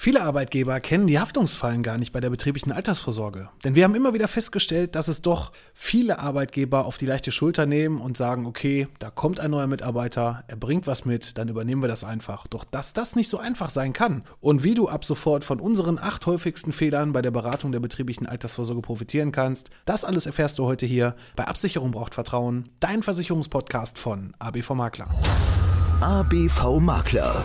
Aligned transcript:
Viele 0.00 0.22
Arbeitgeber 0.22 0.78
kennen 0.78 1.08
die 1.08 1.18
Haftungsfallen 1.18 1.82
gar 1.82 1.98
nicht 1.98 2.12
bei 2.12 2.20
der 2.20 2.30
betrieblichen 2.30 2.70
Altersvorsorge. 2.70 3.48
Denn 3.64 3.74
wir 3.74 3.82
haben 3.82 3.96
immer 3.96 4.14
wieder 4.14 4.28
festgestellt, 4.28 4.94
dass 4.94 5.08
es 5.08 5.22
doch 5.22 5.50
viele 5.74 6.20
Arbeitgeber 6.20 6.86
auf 6.86 6.98
die 6.98 7.04
leichte 7.04 7.32
Schulter 7.32 7.66
nehmen 7.66 8.00
und 8.00 8.16
sagen, 8.16 8.46
okay, 8.46 8.86
da 9.00 9.10
kommt 9.10 9.40
ein 9.40 9.50
neuer 9.50 9.66
Mitarbeiter, 9.66 10.44
er 10.46 10.54
bringt 10.54 10.86
was 10.86 11.04
mit, 11.04 11.36
dann 11.36 11.48
übernehmen 11.48 11.82
wir 11.82 11.88
das 11.88 12.04
einfach. 12.04 12.46
Doch 12.46 12.62
dass 12.62 12.92
das 12.92 13.16
nicht 13.16 13.28
so 13.28 13.38
einfach 13.38 13.70
sein 13.70 13.92
kann 13.92 14.22
und 14.38 14.62
wie 14.62 14.74
du 14.74 14.88
ab 14.88 15.04
sofort 15.04 15.42
von 15.42 15.58
unseren 15.58 15.98
acht 15.98 16.26
häufigsten 16.26 16.72
Fehlern 16.72 17.12
bei 17.12 17.20
der 17.20 17.32
Beratung 17.32 17.72
der 17.72 17.80
betrieblichen 17.80 18.28
Altersvorsorge 18.28 18.82
profitieren 18.82 19.32
kannst, 19.32 19.70
das 19.84 20.04
alles 20.04 20.26
erfährst 20.26 20.60
du 20.60 20.66
heute 20.66 20.86
hier 20.86 21.16
bei 21.34 21.48
Absicherung 21.48 21.90
braucht 21.90 22.14
Vertrauen, 22.14 22.68
dein 22.78 23.02
Versicherungspodcast 23.02 23.98
von 23.98 24.32
ABV 24.38 24.74
Makler. 24.74 25.08
ABV 26.00 26.78
Makler 26.78 27.44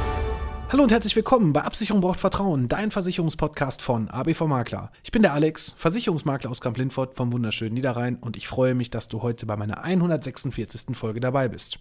Hallo 0.71 0.83
und 0.83 0.91
herzlich 0.93 1.17
willkommen 1.17 1.51
bei 1.51 1.63
Absicherung 1.63 1.99
braucht 1.99 2.21
Vertrauen, 2.21 2.69
dein 2.69 2.91
Versicherungspodcast 2.91 3.81
von 3.81 4.07
ABV 4.07 4.47
Makler. 4.47 4.89
Ich 5.03 5.11
bin 5.11 5.21
der 5.21 5.33
Alex, 5.33 5.73
Versicherungsmakler 5.75 6.49
aus 6.49 6.61
Kamp-Lindfort 6.61 7.13
vom 7.13 7.33
wunderschönen 7.33 7.73
Niederrhein 7.73 8.15
und 8.15 8.37
ich 8.37 8.47
freue 8.47 8.73
mich, 8.73 8.89
dass 8.89 9.09
du 9.09 9.21
heute 9.21 9.45
bei 9.45 9.57
meiner 9.57 9.83
146. 9.83 10.95
Folge 10.95 11.19
dabei 11.19 11.49
bist. 11.49 11.79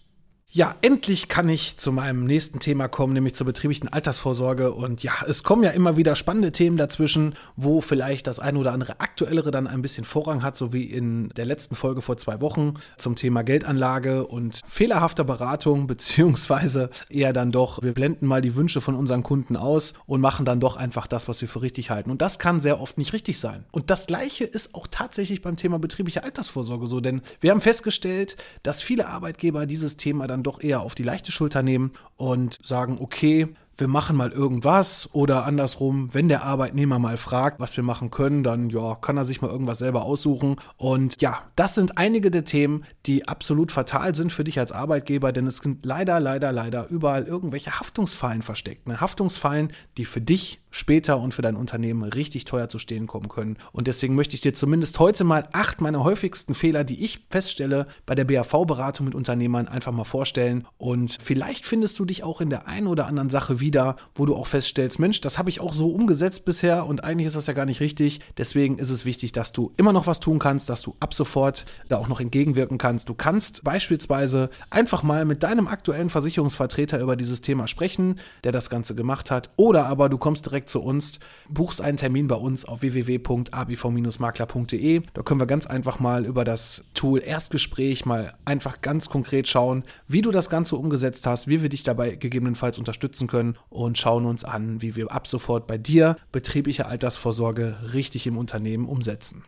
Ja, 0.53 0.75
endlich 0.83 1.29
kann 1.29 1.49
ich 1.49 1.77
zu 1.77 1.93
meinem 1.93 2.27
nächsten 2.27 2.59
Thema 2.59 2.89
kommen, 2.89 3.13
nämlich 3.13 3.37
zur 3.37 3.47
betrieblichen 3.47 3.87
Altersvorsorge. 3.87 4.73
Und 4.73 5.05
ja, 5.05 5.13
es 5.29 5.45
kommen 5.45 5.63
ja 5.63 5.71
immer 5.71 5.97
wieder 5.97 6.17
spannende 6.17 6.51
Themen 6.51 6.77
dazwischen, 6.77 7.37
wo 7.55 7.81
vielleicht 7.81 8.27
das 8.27 8.41
eine 8.41 8.59
oder 8.59 8.73
andere 8.73 8.99
aktuellere 8.99 9.53
dann 9.53 9.69
ein 9.69 9.81
bisschen 9.81 10.05
Vorrang 10.05 10.43
hat, 10.43 10.57
so 10.57 10.73
wie 10.73 10.83
in 10.83 11.29
der 11.37 11.45
letzten 11.45 11.77
Folge 11.77 12.03
vor 12.03 12.17
zwei 12.17 12.41
Wochen 12.41 12.75
zum 12.99 13.15
Thema 13.15 13.43
Geldanlage 13.43 14.27
und 14.27 14.61
fehlerhafter 14.67 15.23
Beratung, 15.23 15.87
beziehungsweise 15.91 16.91
eher 17.09 17.33
dann 17.33 17.53
doch, 17.53 17.81
wir 17.85 17.95
blenden 17.95 18.27
mal 18.27 18.41
die 18.41 18.57
Wünsche 18.57 18.81
von 18.81 18.97
unseren 18.97 19.23
Kunden 19.23 19.57
aus 19.57 19.95
und 20.07 20.21
machen 20.21 20.45
dann 20.45 20.59
doch 20.59 20.77
einfach 20.77 21.07
das, 21.07 21.29
was 21.29 21.41
wir 21.43 21.49
für 21.49 21.63
richtig 21.63 21.91
halten. 21.91 22.11
Und 22.11 22.23
das 22.23 22.41
kann 22.41 22.59
sehr 22.59 22.81
oft 22.81 22.99
nicht 22.99 23.13
richtig 23.13 23.39
sein. 23.39 23.67
Und 23.71 23.89
das 23.89 24.09
Gleiche 24.09 24.47
ist 24.47 24.75
auch 24.75 24.89
tatsächlich 24.91 25.43
beim 25.43 25.55
Thema 25.55 25.79
betriebliche 25.79 26.25
Altersvorsorge 26.25 26.89
so, 26.89 26.99
denn 26.99 27.23
wir 27.41 27.53
haben 27.53 27.61
festgestellt, 27.61 28.37
dass 28.65 28.83
viele 28.83 29.07
Arbeitgeber 29.07 29.67
dieses 29.67 29.97
Thema 29.97 30.27
dann 30.27 30.40
dann 30.41 30.53
doch 30.53 30.63
eher 30.63 30.81
auf 30.81 30.95
die 30.95 31.03
leichte 31.03 31.33
Schulter 31.33 31.63
nehmen 31.63 31.93
und 32.21 32.59
sagen, 32.63 32.99
okay, 33.01 33.49
wir 33.81 33.89
machen 33.89 34.15
mal 34.15 34.31
irgendwas 34.31 35.09
oder 35.15 35.47
andersrum, 35.47 36.13
wenn 36.13 36.29
der 36.29 36.45
Arbeitnehmer 36.45 36.99
mal 36.99 37.17
fragt, 37.17 37.61
was 37.61 37.77
wir 37.77 37.83
machen 37.83 38.11
können, 38.11 38.43
dann 38.43 38.69
ja, 38.69 38.95
kann 38.95 39.17
er 39.17 39.25
sich 39.25 39.41
mal 39.41 39.51
irgendwas 39.51 39.79
selber 39.79 40.05
aussuchen. 40.05 40.57
Und 40.77 41.21
ja, 41.23 41.45
das 41.57 41.75
sind 41.75 41.97
einige 41.97 42.31
der 42.31 42.45
Themen, 42.45 42.85
die 43.07 43.27
absolut 43.27 43.73
fatal 43.73 44.15
sind 44.15 44.33
für 44.33 44.45
dich 44.45 44.59
als 44.59 44.71
Arbeitgeber, 44.71 45.33
denn 45.33 45.47
es 45.47 45.59
sind 45.59 45.87
leider, 45.87 46.21
leider, 46.21 46.53
leider 46.53 46.89
überall 46.89 47.25
irgendwelche 47.25 47.81
Haftungsfallen 47.81 48.43
versteckt. 48.43 48.87
Ne? 48.87 49.01
Haftungsfallen, 49.01 49.73
die 49.97 50.05
für 50.05 50.21
dich 50.21 50.61
später 50.71 51.19
und 51.19 51.35
für 51.35 51.43
dein 51.43 51.57
Unternehmen 51.57 52.05
richtig 52.05 52.45
teuer 52.45 52.69
zu 52.69 52.79
stehen 52.79 53.07
kommen 53.07 53.29
können. 53.29 53.57
Und 53.73 53.87
deswegen 53.87 54.15
möchte 54.15 54.35
ich 54.35 54.41
dir 54.41 54.55
zumindest 54.55 54.99
heute 54.99 55.25
mal 55.25 55.49
acht 55.53 55.81
meiner 55.81 56.05
häufigsten 56.05 56.55
Fehler, 56.55 56.85
die 56.85 57.03
ich 57.03 57.27
feststelle 57.29 57.87
bei 58.07 58.15
der 58.15 58.25
BAV-Beratung 58.25 59.07
mit 59.07 59.15
Unternehmern, 59.15 59.69
einfach 59.69 59.93
mal 59.93 60.05
vorstellen. 60.05 60.67
Und 60.79 61.19
vielleicht 61.21 61.67
findest 61.67 61.99
du 61.99 62.05
dich 62.11 62.23
auch 62.23 62.43
in 62.43 62.51
der 62.51 62.69
einen 62.69 62.87
oder 62.87 63.07
anderen 63.07 63.31
Sache 63.31 63.61
wieder, 63.61 63.97
wo 64.15 64.27
du 64.27 64.37
auch 64.37 64.47
feststellst, 64.47 64.99
Mensch, 64.99 65.23
das 65.23 65.39
habe 65.39 65.49
ich 65.49 65.61
auch 65.61 65.73
so 65.73 65.89
umgesetzt 65.89 66.45
bisher 66.45 66.85
und 66.85 67.05
eigentlich 67.05 67.27
ist 67.27 67.37
das 67.37 67.47
ja 67.47 67.55
gar 67.55 67.65
nicht 67.65 67.81
richtig. 67.81 68.21
Deswegen 68.37 68.79
ist 68.79 68.91
es 68.91 69.07
wichtig, 69.07 69.33
dass 69.33 69.53
du 69.53 69.73
immer 69.77 69.93
noch 69.93 70.07
was 70.07 70.21
tun 70.21 70.39
kannst, 70.39 70.69
dass 70.69 70.83
du 70.83 70.95
ab 71.01 71.15
sofort 71.15 71.65
da 71.89 71.97
auch 71.97 72.09
noch 72.09 72.21
entgegenwirken 72.21 72.77
kannst. 72.77 73.09
Du 73.09 73.15
kannst 73.15 73.65
beispielsweise 73.65 74.51
einfach 74.69 75.03
mal 75.03 75.25
mit 75.25 75.43
deinem 75.43 75.69
aktuellen 75.69 76.11
Versicherungsvertreter 76.11 77.01
über 77.01 77.17
dieses 77.17 77.41
Thema 77.41 77.69
sprechen, 77.69 78.19
der 78.45 78.53
das 78.53 78.69
Ganze 78.69 78.95
gemacht 78.95 79.31
hat. 79.31 79.51
Oder 79.57 79.87
aber 79.87 80.09
du 80.09 80.19
kommst 80.19 80.47
direkt 80.47 80.69
zu 80.69 80.83
uns, 80.83 81.21
buchst 81.49 81.81
einen 81.81 81.97
Termin 81.97 82.27
bei 82.27 82.37
uns 82.37 82.65
auf 82.65 82.83
www.abv-makler.de. 82.83 85.03
Da 85.15 85.23
können 85.23 85.41
wir 85.41 85.47
ganz 85.47 85.67
einfach 85.67 86.01
mal 86.01 86.27
über 86.27 86.45
das 86.45 86.85
Tool 86.95 87.23
Erstgespräch 87.23 88.05
mal 88.05 88.35
einfach 88.45 88.81
ganz 88.81 89.09
konkret 89.09 89.47
schauen, 89.49 89.85
wie 90.09 90.23
du 90.23 90.33
das 90.33 90.51
Ganze 90.51 90.75
umgesetzt 90.77 91.27
hast, 91.27 91.47
wie 91.49 91.63
wir 91.63 91.69
dich 91.69 91.85
dabei 91.85 92.00
gegebenenfalls 92.09 92.79
unterstützen 92.79 93.27
können 93.27 93.57
und 93.69 93.99
schauen 93.99 94.27
uns 94.27 94.45
an, 94.45 94.83
wie 94.83 94.97
wir 94.97 95.11
ab 95.13 95.27
sofort 95.27 95.67
bei 95.67 95.79
dir 95.79 96.17
betriebliche 96.33 96.87
Altersvorsorge 96.87 97.77
richtig 97.93 98.27
im 98.27 98.37
Unternehmen 98.37 98.87
umsetzen. 98.87 99.45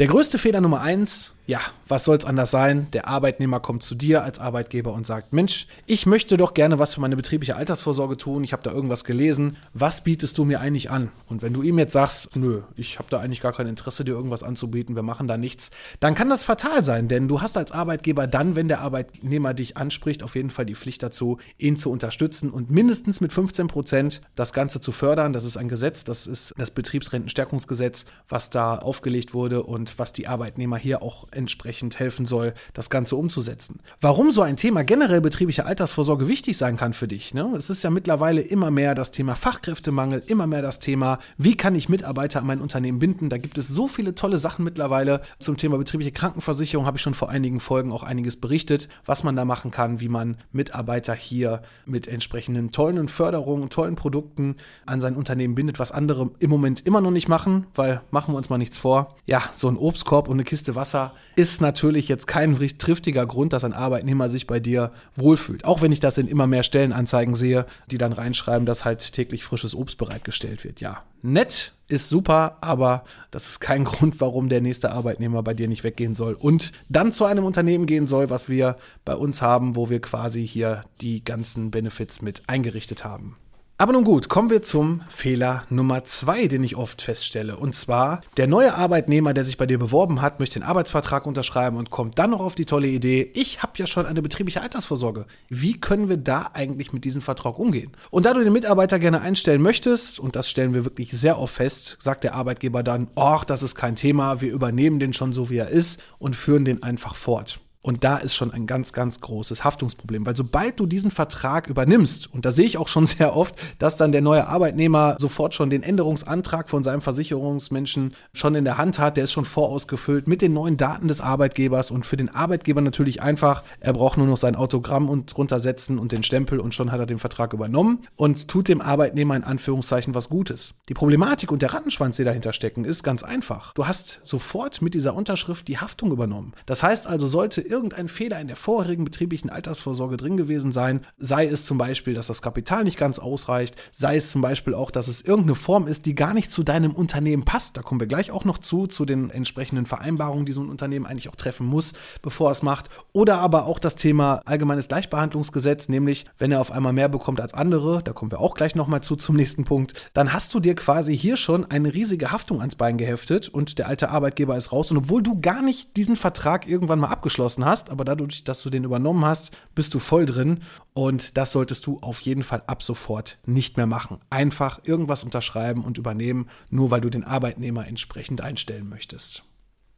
Der 0.00 0.08
größte 0.08 0.38
Fehler 0.38 0.60
Nummer 0.60 0.80
eins 0.80 1.36
ja, 1.46 1.60
was 1.86 2.04
soll 2.04 2.16
es 2.16 2.24
anders 2.24 2.50
sein? 2.50 2.88
Der 2.92 3.06
Arbeitnehmer 3.06 3.60
kommt 3.60 3.82
zu 3.82 3.94
dir 3.94 4.24
als 4.24 4.38
Arbeitgeber 4.38 4.92
und 4.92 5.06
sagt, 5.06 5.34
Mensch, 5.34 5.66
ich 5.84 6.06
möchte 6.06 6.38
doch 6.38 6.54
gerne 6.54 6.78
was 6.78 6.94
für 6.94 7.02
meine 7.02 7.16
betriebliche 7.16 7.56
Altersvorsorge 7.56 8.16
tun, 8.16 8.44
ich 8.44 8.52
habe 8.52 8.62
da 8.62 8.72
irgendwas 8.72 9.04
gelesen, 9.04 9.58
was 9.74 10.02
bietest 10.02 10.38
du 10.38 10.44
mir 10.44 10.60
eigentlich 10.60 10.90
an? 10.90 11.12
Und 11.28 11.42
wenn 11.42 11.52
du 11.52 11.62
ihm 11.62 11.78
jetzt 11.78 11.92
sagst, 11.92 12.34
nö, 12.34 12.62
ich 12.76 12.98
habe 12.98 13.08
da 13.10 13.20
eigentlich 13.20 13.42
gar 13.42 13.52
kein 13.52 13.66
Interesse, 13.66 14.04
dir 14.04 14.12
irgendwas 14.12 14.42
anzubieten, 14.42 14.96
wir 14.96 15.02
machen 15.02 15.28
da 15.28 15.36
nichts, 15.36 15.70
dann 16.00 16.14
kann 16.14 16.30
das 16.30 16.44
fatal 16.44 16.82
sein, 16.82 17.08
denn 17.08 17.28
du 17.28 17.42
hast 17.42 17.58
als 17.58 17.72
Arbeitgeber 17.72 18.26
dann, 18.26 18.56
wenn 18.56 18.68
der 18.68 18.80
Arbeitnehmer 18.80 19.52
dich 19.52 19.76
anspricht, 19.76 20.22
auf 20.22 20.36
jeden 20.36 20.50
Fall 20.50 20.64
die 20.64 20.74
Pflicht 20.74 21.02
dazu, 21.02 21.38
ihn 21.58 21.76
zu 21.76 21.90
unterstützen 21.90 22.50
und 22.50 22.70
mindestens 22.70 23.20
mit 23.20 23.32
15 23.34 23.68
Prozent 23.68 24.22
das 24.34 24.54
Ganze 24.54 24.80
zu 24.80 24.92
fördern. 24.92 25.34
Das 25.34 25.44
ist 25.44 25.58
ein 25.58 25.68
Gesetz, 25.68 26.04
das 26.04 26.26
ist 26.26 26.54
das 26.56 26.70
Betriebsrentenstärkungsgesetz, 26.70 28.06
was 28.28 28.48
da 28.48 28.78
aufgelegt 28.78 29.34
wurde 29.34 29.62
und 29.62 29.98
was 29.98 30.14
die 30.14 30.26
Arbeitnehmer 30.26 30.78
hier 30.78 31.02
auch 31.02 31.26
entsprechend 31.34 31.98
helfen 31.98 32.26
soll, 32.26 32.54
das 32.72 32.90
Ganze 32.90 33.16
umzusetzen. 33.16 33.80
Warum 34.00 34.32
so 34.32 34.42
ein 34.42 34.56
Thema 34.56 34.84
generell 34.84 35.20
betriebliche 35.20 35.66
Altersvorsorge 35.66 36.28
wichtig 36.28 36.56
sein 36.56 36.76
kann 36.76 36.92
für 36.92 37.08
dich. 37.08 37.34
Ne? 37.34 37.52
Es 37.56 37.70
ist 37.70 37.82
ja 37.82 37.90
mittlerweile 37.90 38.40
immer 38.40 38.70
mehr 38.70 38.94
das 38.94 39.10
Thema 39.10 39.34
Fachkräftemangel, 39.34 40.22
immer 40.26 40.46
mehr 40.46 40.62
das 40.62 40.78
Thema, 40.78 41.18
wie 41.38 41.56
kann 41.56 41.74
ich 41.74 41.88
Mitarbeiter 41.88 42.40
an 42.40 42.46
mein 42.46 42.60
Unternehmen 42.60 42.98
binden. 42.98 43.30
Da 43.30 43.38
gibt 43.38 43.58
es 43.58 43.68
so 43.68 43.88
viele 43.88 44.14
tolle 44.14 44.38
Sachen 44.38 44.64
mittlerweile 44.64 45.20
zum 45.38 45.56
Thema 45.56 45.78
betriebliche 45.78 46.12
Krankenversicherung, 46.12 46.86
habe 46.86 46.96
ich 46.96 47.02
schon 47.02 47.14
vor 47.14 47.28
einigen 47.28 47.60
Folgen 47.60 47.92
auch 47.92 48.02
einiges 48.02 48.36
berichtet, 48.36 48.88
was 49.04 49.24
man 49.24 49.36
da 49.36 49.44
machen 49.44 49.70
kann, 49.70 50.00
wie 50.00 50.08
man 50.08 50.36
Mitarbeiter 50.52 51.14
hier 51.14 51.62
mit 51.86 52.08
entsprechenden 52.08 52.70
tollen 52.70 53.08
Förderungen, 53.08 53.70
tollen 53.70 53.96
Produkten 53.96 54.56
an 54.86 55.00
sein 55.00 55.16
Unternehmen 55.16 55.54
bindet, 55.54 55.78
was 55.78 55.92
andere 55.92 56.30
im 56.38 56.50
Moment 56.50 56.86
immer 56.86 57.00
noch 57.00 57.10
nicht 57.10 57.28
machen, 57.28 57.66
weil 57.74 58.00
machen 58.10 58.32
wir 58.32 58.38
uns 58.38 58.50
mal 58.50 58.58
nichts 58.58 58.78
vor. 58.78 59.08
Ja, 59.26 59.42
so 59.52 59.68
ein 59.68 59.76
Obstkorb 59.76 60.28
und 60.28 60.34
eine 60.34 60.44
Kiste 60.44 60.74
Wasser 60.74 61.12
ist 61.36 61.60
natürlich 61.60 62.08
jetzt 62.08 62.26
kein 62.26 62.56
triftiger 62.78 63.26
Grund, 63.26 63.52
dass 63.52 63.64
ein 63.64 63.72
Arbeitnehmer 63.72 64.28
sich 64.28 64.46
bei 64.46 64.60
dir 64.60 64.92
wohlfühlt. 65.16 65.64
Auch 65.64 65.82
wenn 65.82 65.92
ich 65.92 66.00
das 66.00 66.18
in 66.18 66.28
immer 66.28 66.46
mehr 66.46 66.62
Stellenanzeigen 66.62 67.34
sehe, 67.34 67.66
die 67.90 67.98
dann 67.98 68.12
reinschreiben, 68.12 68.66
dass 68.66 68.84
halt 68.84 69.12
täglich 69.12 69.44
frisches 69.44 69.74
Obst 69.74 69.98
bereitgestellt 69.98 70.64
wird. 70.64 70.80
Ja, 70.80 71.02
nett 71.22 71.72
ist 71.88 72.08
super, 72.08 72.58
aber 72.60 73.04
das 73.30 73.48
ist 73.48 73.60
kein 73.60 73.84
Grund, 73.84 74.20
warum 74.20 74.48
der 74.48 74.60
nächste 74.60 74.92
Arbeitnehmer 74.92 75.42
bei 75.42 75.54
dir 75.54 75.68
nicht 75.68 75.84
weggehen 75.84 76.14
soll 76.14 76.34
und 76.34 76.72
dann 76.88 77.12
zu 77.12 77.24
einem 77.24 77.44
Unternehmen 77.44 77.86
gehen 77.86 78.06
soll, 78.06 78.30
was 78.30 78.48
wir 78.48 78.76
bei 79.04 79.14
uns 79.14 79.42
haben, 79.42 79.76
wo 79.76 79.90
wir 79.90 80.00
quasi 80.00 80.46
hier 80.46 80.82
die 81.00 81.24
ganzen 81.24 81.70
Benefits 81.70 82.22
mit 82.22 82.42
eingerichtet 82.48 83.04
haben. 83.04 83.36
Aber 83.76 83.92
nun 83.92 84.04
gut, 84.04 84.28
kommen 84.28 84.50
wir 84.50 84.62
zum 84.62 85.00
Fehler 85.08 85.64
Nummer 85.68 86.04
zwei, 86.04 86.46
den 86.46 86.62
ich 86.62 86.76
oft 86.76 87.02
feststelle. 87.02 87.56
Und 87.56 87.74
zwar, 87.74 88.20
der 88.36 88.46
neue 88.46 88.76
Arbeitnehmer, 88.76 89.34
der 89.34 89.42
sich 89.42 89.56
bei 89.56 89.66
dir 89.66 89.80
beworben 89.80 90.22
hat, 90.22 90.38
möchte 90.38 90.60
den 90.60 90.66
Arbeitsvertrag 90.68 91.26
unterschreiben 91.26 91.76
und 91.76 91.90
kommt 91.90 92.16
dann 92.20 92.30
noch 92.30 92.38
auf 92.38 92.54
die 92.54 92.66
tolle 92.66 92.86
Idee, 92.86 93.32
ich 93.34 93.64
habe 93.64 93.72
ja 93.78 93.88
schon 93.88 94.06
eine 94.06 94.22
betriebliche 94.22 94.60
Altersvorsorge. 94.60 95.26
Wie 95.48 95.80
können 95.80 96.08
wir 96.08 96.18
da 96.18 96.52
eigentlich 96.54 96.92
mit 96.92 97.04
diesem 97.04 97.20
Vertrag 97.20 97.58
umgehen? 97.58 97.90
Und 98.12 98.26
da 98.26 98.32
du 98.32 98.44
den 98.44 98.52
Mitarbeiter 98.52 99.00
gerne 99.00 99.22
einstellen 99.22 99.60
möchtest, 99.60 100.20
und 100.20 100.36
das 100.36 100.48
stellen 100.48 100.72
wir 100.72 100.84
wirklich 100.84 101.10
sehr 101.10 101.40
oft 101.40 101.56
fest, 101.56 101.96
sagt 101.98 102.22
der 102.22 102.34
Arbeitgeber 102.34 102.84
dann, 102.84 103.08
ach, 103.16 103.44
das 103.44 103.64
ist 103.64 103.74
kein 103.74 103.96
Thema, 103.96 104.40
wir 104.40 104.52
übernehmen 104.52 105.00
den 105.00 105.12
schon 105.12 105.32
so, 105.32 105.50
wie 105.50 105.56
er 105.56 105.70
ist 105.70 106.00
und 106.20 106.36
führen 106.36 106.64
den 106.64 106.84
einfach 106.84 107.16
fort. 107.16 107.58
Und 107.84 108.02
da 108.02 108.16
ist 108.16 108.34
schon 108.34 108.50
ein 108.50 108.66
ganz, 108.66 108.94
ganz 108.94 109.20
großes 109.20 109.62
Haftungsproblem, 109.62 110.24
weil 110.24 110.34
sobald 110.34 110.80
du 110.80 110.86
diesen 110.86 111.10
Vertrag 111.10 111.68
übernimmst, 111.68 112.32
und 112.32 112.46
da 112.46 112.50
sehe 112.50 112.64
ich 112.64 112.78
auch 112.78 112.88
schon 112.88 113.04
sehr 113.14 113.36
oft, 113.36 113.54
dass 113.78 113.98
dann 113.98 114.10
der 114.10 114.22
neue 114.22 114.46
Arbeitnehmer 114.46 115.16
sofort 115.18 115.52
schon 115.52 115.68
den 115.68 115.82
Änderungsantrag 115.82 116.70
von 116.70 116.82
seinem 116.82 117.02
Versicherungsmenschen 117.02 118.14
schon 118.32 118.54
in 118.54 118.64
der 118.64 118.78
Hand 118.78 118.98
hat, 118.98 119.18
der 119.18 119.24
ist 119.24 119.32
schon 119.32 119.44
vorausgefüllt 119.44 120.26
mit 120.26 120.40
den 120.40 120.54
neuen 120.54 120.78
Daten 120.78 121.08
des 121.08 121.20
Arbeitgebers 121.20 121.90
und 121.90 122.06
für 122.06 122.16
den 122.16 122.30
Arbeitgeber 122.30 122.80
natürlich 122.80 123.20
einfach, 123.20 123.62
er 123.80 123.92
braucht 123.92 124.16
nur 124.16 124.26
noch 124.26 124.38
sein 124.38 124.56
Autogramm 124.56 125.10
und 125.10 125.36
drunter 125.36 125.60
setzen 125.60 125.98
und 125.98 126.10
den 126.10 126.22
Stempel 126.22 126.60
und 126.60 126.74
schon 126.74 126.90
hat 126.90 127.00
er 127.00 127.06
den 127.06 127.18
Vertrag 127.18 127.52
übernommen 127.52 128.06
und 128.16 128.48
tut 128.48 128.68
dem 128.68 128.80
Arbeitnehmer 128.80 129.36
in 129.36 129.44
Anführungszeichen 129.44 130.14
was 130.14 130.30
Gutes. 130.30 130.72
Die 130.88 130.94
Problematik 130.94 131.52
und 131.52 131.60
der 131.60 131.74
Rattenschwanz, 131.74 132.16
die 132.16 132.24
dahinter 132.24 132.54
stecken, 132.54 132.86
ist 132.86 133.02
ganz 133.02 133.22
einfach. 133.22 133.74
Du 133.74 133.86
hast 133.86 134.22
sofort 134.24 134.80
mit 134.80 134.94
dieser 134.94 135.14
Unterschrift 135.14 135.68
die 135.68 135.76
Haftung 135.76 136.12
übernommen. 136.12 136.54
Das 136.64 136.82
heißt 136.82 137.06
also, 137.06 137.26
sollte 137.26 137.73
irgendein 137.74 138.06
Fehler 138.06 138.40
in 138.40 138.46
der 138.46 138.54
vorherigen 138.54 139.04
betrieblichen 139.04 139.50
Altersvorsorge 139.50 140.16
drin 140.16 140.36
gewesen 140.36 140.70
sein, 140.70 141.00
sei 141.18 141.44
es 141.44 141.64
zum 141.64 141.76
Beispiel, 141.76 142.14
dass 142.14 142.28
das 142.28 142.40
Kapital 142.40 142.84
nicht 142.84 142.96
ganz 142.96 143.18
ausreicht, 143.18 143.74
sei 143.90 144.14
es 144.14 144.30
zum 144.30 144.42
Beispiel 144.42 144.74
auch, 144.74 144.92
dass 144.92 145.08
es 145.08 145.22
irgendeine 145.22 145.56
Form 145.56 145.88
ist, 145.88 146.06
die 146.06 146.14
gar 146.14 146.34
nicht 146.34 146.52
zu 146.52 146.62
deinem 146.62 146.92
Unternehmen 146.92 147.44
passt. 147.44 147.76
Da 147.76 147.82
kommen 147.82 147.98
wir 147.98 148.06
gleich 148.06 148.30
auch 148.30 148.44
noch 148.44 148.58
zu, 148.58 148.86
zu 148.86 149.04
den 149.04 149.28
entsprechenden 149.30 149.86
Vereinbarungen, 149.86 150.46
die 150.46 150.52
so 150.52 150.62
ein 150.62 150.68
Unternehmen 150.68 151.04
eigentlich 151.04 151.28
auch 151.28 151.34
treffen 151.34 151.66
muss, 151.66 151.94
bevor 152.22 152.52
es 152.52 152.62
macht. 152.62 152.90
Oder 153.12 153.38
aber 153.38 153.66
auch 153.66 153.80
das 153.80 153.96
Thema 153.96 154.40
allgemeines 154.44 154.86
Gleichbehandlungsgesetz, 154.86 155.88
nämlich 155.88 156.26
wenn 156.38 156.52
er 156.52 156.60
auf 156.60 156.70
einmal 156.70 156.92
mehr 156.92 157.08
bekommt 157.08 157.40
als 157.40 157.54
andere, 157.54 158.04
da 158.04 158.12
kommen 158.12 158.30
wir 158.30 158.38
auch 158.38 158.54
gleich 158.54 158.76
nochmal 158.76 159.00
zu 159.00 159.16
zum 159.16 159.34
nächsten 159.34 159.64
Punkt, 159.64 159.94
dann 160.12 160.32
hast 160.32 160.54
du 160.54 160.60
dir 160.60 160.76
quasi 160.76 161.18
hier 161.18 161.36
schon 161.36 161.68
eine 161.68 161.92
riesige 161.92 162.30
Haftung 162.30 162.60
ans 162.60 162.76
Bein 162.76 162.98
geheftet 162.98 163.48
und 163.48 163.78
der 163.80 163.88
alte 163.88 164.10
Arbeitgeber 164.10 164.56
ist 164.56 164.70
raus. 164.70 164.92
Und 164.92 164.98
obwohl 164.98 165.24
du 165.24 165.40
gar 165.40 165.60
nicht 165.60 165.96
diesen 165.96 166.14
Vertrag 166.14 166.68
irgendwann 166.68 167.00
mal 167.00 167.08
abgeschlossen 167.08 167.63
hast, 167.64 167.90
aber 167.90 168.04
dadurch, 168.04 168.44
dass 168.44 168.62
du 168.62 168.70
den 168.70 168.84
übernommen 168.84 169.24
hast, 169.24 169.52
bist 169.74 169.94
du 169.94 169.98
voll 169.98 170.26
drin 170.26 170.60
und 170.92 171.36
das 171.36 171.52
solltest 171.52 171.86
du 171.86 171.98
auf 172.00 172.20
jeden 172.20 172.42
Fall 172.42 172.62
ab 172.66 172.82
sofort 172.82 173.38
nicht 173.46 173.76
mehr 173.76 173.86
machen. 173.86 174.18
Einfach 174.30 174.80
irgendwas 174.84 175.24
unterschreiben 175.24 175.84
und 175.84 175.98
übernehmen, 175.98 176.48
nur 176.70 176.90
weil 176.90 177.00
du 177.00 177.10
den 177.10 177.24
Arbeitnehmer 177.24 177.86
entsprechend 177.86 178.40
einstellen 178.40 178.88
möchtest. 178.88 179.44